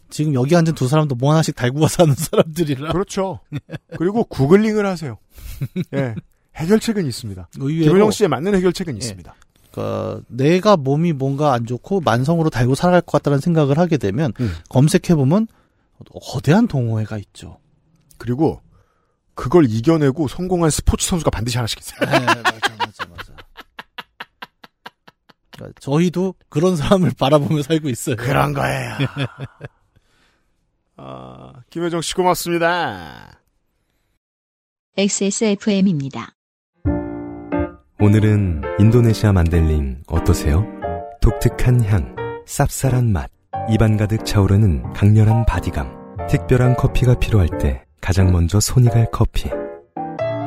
[0.09, 2.91] 지금 여기 앉은 두 사람도 뭐 하나씩 달구어 사는 사람들이라.
[2.91, 3.39] 그렇죠.
[3.97, 5.17] 그리고 구글링을 하세요.
[5.95, 6.15] 예.
[6.55, 7.49] 해결책은 있습니다.
[7.59, 8.97] 의외로 김효정 씨에 맞는 해결책은 예.
[8.97, 9.35] 있습니다.
[9.75, 14.53] 그러니까 내가 몸이 뭔가 안 좋고 만성으로 달고 살아갈 것 같다는 생각을 하게 되면 음.
[14.69, 15.47] 검색해 보면
[16.21, 17.59] 거대한 동호회가 있죠.
[18.17, 18.61] 그리고
[19.33, 22.09] 그걸 이겨내고 성공한 스포츠 선수가 반드시 하나씩 있어요.
[22.09, 23.33] 네, 맞아, 맞아, 맞아.
[25.51, 28.15] 그러니까 저희도 그런 사람을 바라보며 살고 있어요.
[28.15, 28.95] 그런 거예요.
[30.95, 33.41] 아, 김효정 씨 고맙습니다.
[34.97, 36.34] XSFM입니다.
[37.97, 40.65] 오늘은 인도네시아 만델링 어떠세요?
[41.21, 42.13] 독특한 향,
[42.45, 43.31] 쌉쌀한 맛,
[43.69, 46.27] 입안 가득 차오르는 강렬한 바디감.
[46.27, 49.49] 특별한 커피가 필요할 때 가장 먼저 손이 갈 커피.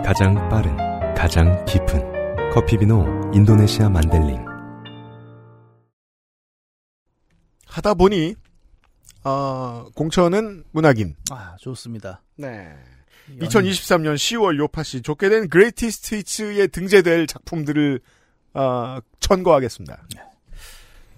[0.05, 0.76] 가장 빠른,
[1.14, 4.44] 가장 깊은 커피비노 인도네시아 만델링.
[7.66, 8.34] 하다 보니
[9.24, 11.16] 아, 공천은 문학인.
[11.30, 12.22] 아, 좋습니다.
[12.36, 12.68] 네.
[13.41, 18.01] 2023년 10월 요팟시 좋게 된 greatest hits에 등재될 작품들을
[18.55, 20.03] 아, 천거하겠습니다.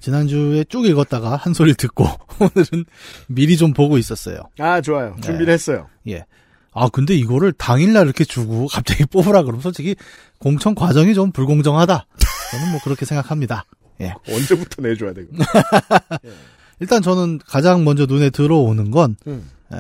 [0.01, 2.07] 지난주에 쭉 읽었다가 한 소리를 듣고
[2.41, 2.85] 오늘은
[3.29, 4.43] 미리 좀 보고 있었어요.
[4.59, 5.15] 아 좋아요.
[5.17, 5.21] 네.
[5.21, 5.89] 준비를 했어요.
[6.09, 6.25] 예.
[6.73, 9.97] 아, 근데 이거를 당일날 이렇게 주고 갑자기 뽑으라 그러면 솔직히
[10.39, 12.07] 공천 과정이 좀 불공정하다.
[12.53, 13.65] 저는 뭐 그렇게 생각합니다.
[14.01, 14.15] 예.
[14.29, 15.29] 언제부터 내줘야 되고.
[16.81, 19.51] 일단 저는 가장 먼저 눈에 들어오는 건, 음.
[19.73, 19.77] 에,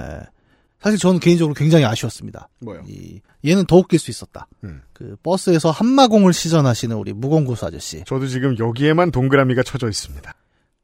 [0.83, 2.49] 사실 저는 개인적으로 굉장히 아쉬웠습니다.
[2.61, 2.83] 뭐요?
[2.89, 4.49] 이, 얘는 더 웃길 수 있었다.
[4.65, 4.83] 음.
[4.93, 8.03] 그 버스에서 한마공을 시전하시는 우리 무공고수 아저씨.
[8.07, 10.35] 저도 지금 여기에만 동그라미가 쳐져 있습니다.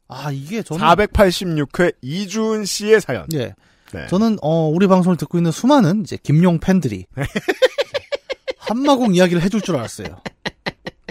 [0.08, 3.26] 아 이게 저는 486회 이주은 씨의 사연.
[3.32, 3.54] 예
[3.92, 4.06] 네.
[4.08, 7.06] 저는 어 우리 방송을 듣고 있는 수많은 이제 김용 팬들이
[8.58, 10.20] 한마공 이야기를 해줄 줄 알았어요.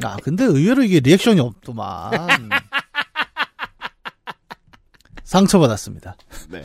[0.04, 2.12] 아 근데 의외로 이게 리액션이 없더만.
[5.24, 6.16] 상처받았습니다.
[6.50, 6.64] 네.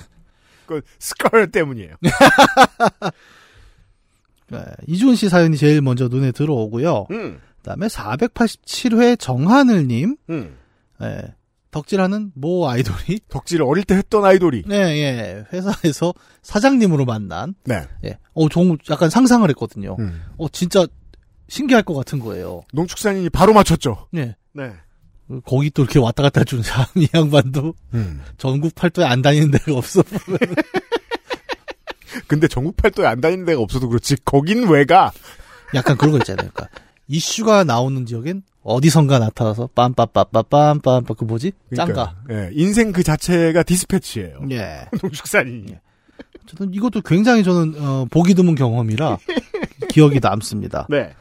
[0.70, 1.96] 그 스컬 때문이에요.
[4.50, 7.08] 네, 이준 씨 사연이 제일 먼저 눈에 들어오고요.
[7.10, 7.40] 음.
[7.56, 10.56] 그다음에 487회 정하늘님, 음.
[11.02, 11.34] 예,
[11.72, 14.62] 덕질하는 모 아이돌이, 덕질을 어릴 때 했던 아이돌이.
[14.66, 17.82] 네, 예, 회사에서 사장님으로 만난, 네.
[18.04, 19.96] 예, 어, 좀 약간 상상을 했거든요.
[19.98, 20.22] 음.
[20.38, 20.86] 어, 진짜
[21.48, 22.62] 신기할 것 같은 거예요.
[22.72, 24.06] 농축산인이 바로 맞췄죠.
[24.14, 24.36] 예.
[24.52, 24.72] 네.
[25.44, 28.22] 거기 또 이렇게 왔다 갔다 해주는 사람, 이 양반도 음.
[28.38, 30.02] 전국 팔도에 안 다니는 데가 없어.
[32.26, 34.16] 근데 전국 팔도에 안 다니는 데가 없어도 그렇지.
[34.24, 35.12] 거긴 왜 가?
[35.74, 36.50] 약간 그런 거 있잖아요.
[36.52, 36.68] 그러니까
[37.06, 41.52] 이슈가 나오는 지역엔 어디선가 나타나서 빰빰빰빰빰빰 그 뭐지?
[41.70, 44.40] 그러니까, 예, 인생 그 자체가 디스패치예요.
[44.50, 44.86] 예.
[45.02, 45.74] 농축산인이.
[46.44, 49.18] 어쨌든 이것도 굉장히 저는 어, 보기 드문 경험이라
[49.88, 50.86] 기억이 남습니다.
[50.90, 51.14] 네.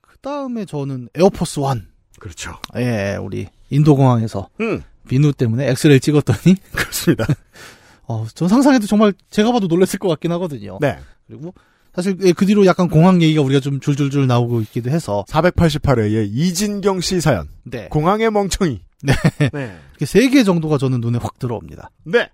[0.00, 1.88] 그 다음에 저는 Air Force One.
[2.24, 2.54] 그렇죠.
[2.76, 4.82] 예, 우리 인도공항에서 음.
[5.06, 7.26] 비누 때문에 엑스레이 찍었더니 그렇습니다.
[8.08, 10.78] 어, 전 상상해도 정말 제가 봐도 놀랐을 것 같긴 하거든요.
[10.80, 10.98] 네.
[11.26, 11.52] 그리고
[11.94, 17.02] 사실 예, 그 뒤로 약간 공항 얘기가 우리가 좀 줄줄줄 나오고 있기도 해서 488회의 이진경
[17.02, 17.46] 씨 사연.
[17.62, 17.88] 네.
[17.90, 18.80] 공항의 멍청이.
[19.02, 19.12] 네.
[19.52, 19.76] 네.
[19.92, 21.90] 이렇게 세개 정도가 저는 눈에 확 들어옵니다.
[22.04, 22.30] 네.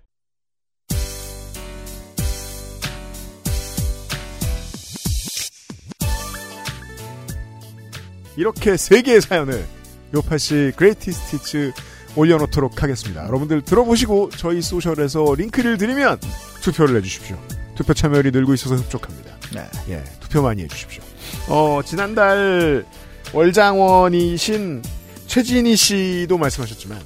[8.37, 9.80] 이렇게 세 개의 사연을
[10.13, 11.73] 요파시 greatest hits
[12.15, 13.25] 올려놓도록 하겠습니다.
[13.27, 16.19] 여러분들 들어보시고 저희 social에서 링크를 드리면
[16.61, 17.37] 투표를 해주십시오.
[17.75, 19.31] 투표 참여율이 늘고 있어서 흡족합니다.
[19.53, 19.65] 네.
[19.89, 21.03] 예, 투표 많이 해주십시오.
[21.47, 22.85] 어, 지난달
[23.33, 24.81] 월장원이신
[25.27, 26.99] 최진희 씨도 말씀하셨지만,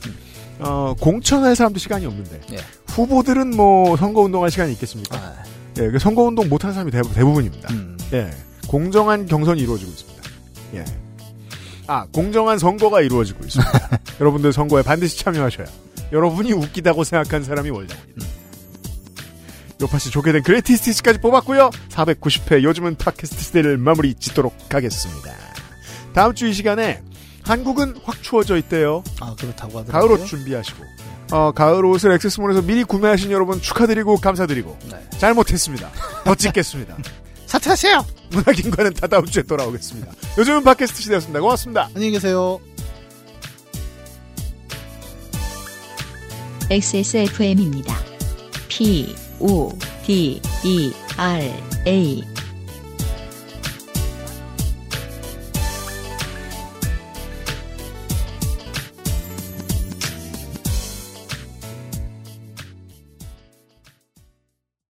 [0.59, 2.57] 어, 공천할 사람도 시간이 없는데, 예.
[2.87, 5.17] 후보들은 뭐 선거운동할 시간이 있겠습니까?
[5.17, 5.35] 아,
[5.77, 7.71] 예, 그 선거운동 못하는 사람이 대부, 대부 분입니다.
[7.73, 7.97] 음.
[8.13, 8.31] 예,
[8.67, 10.23] 공정한 경선이 이루어지고 있습니다.
[10.75, 10.85] 예.
[11.88, 13.89] 아, 공정한 선거가 이루어지고 있습니다.
[14.19, 15.67] 여러분들 선거에 반드시 참여하셔야.
[16.11, 18.25] 여러분이 웃기다고 생각한 사람이 월장원이다.
[19.81, 21.69] 요파시 좋게 된 그레이티 스티치까지 뽑았고요.
[21.89, 25.31] 490회 요즘은 팟캐스트 시대를 마무리 짓도록 하겠습니다.
[26.13, 27.01] 다음 주 이 시간에
[27.43, 29.03] 한국은 확 추워져 있대요.
[29.19, 29.91] 아, 그렇다고 하더라고요.
[29.91, 30.83] 가을 옷 준비하시고.
[31.31, 34.77] 어, 가을 옷을 액세스몰에서 미리 구매하신 여러분 축하드리고 감사드리고.
[34.91, 34.97] 네.
[35.17, 35.91] 잘못했습니다.
[36.23, 36.95] 더 찍겠습니다.
[37.55, 38.05] 사퇴하세요!
[38.31, 40.11] 문학인과는 다 다음 주에 돌아오겠습니다.
[40.37, 41.39] 요즘은 팟캐스트 시대였습니다.
[41.39, 41.89] 고맙습니다.
[41.95, 42.59] 안녕히 계세요.
[46.69, 47.95] XSFM입니다.
[48.67, 49.71] P, O,
[50.05, 51.53] D, E, R,
[51.87, 52.34] A.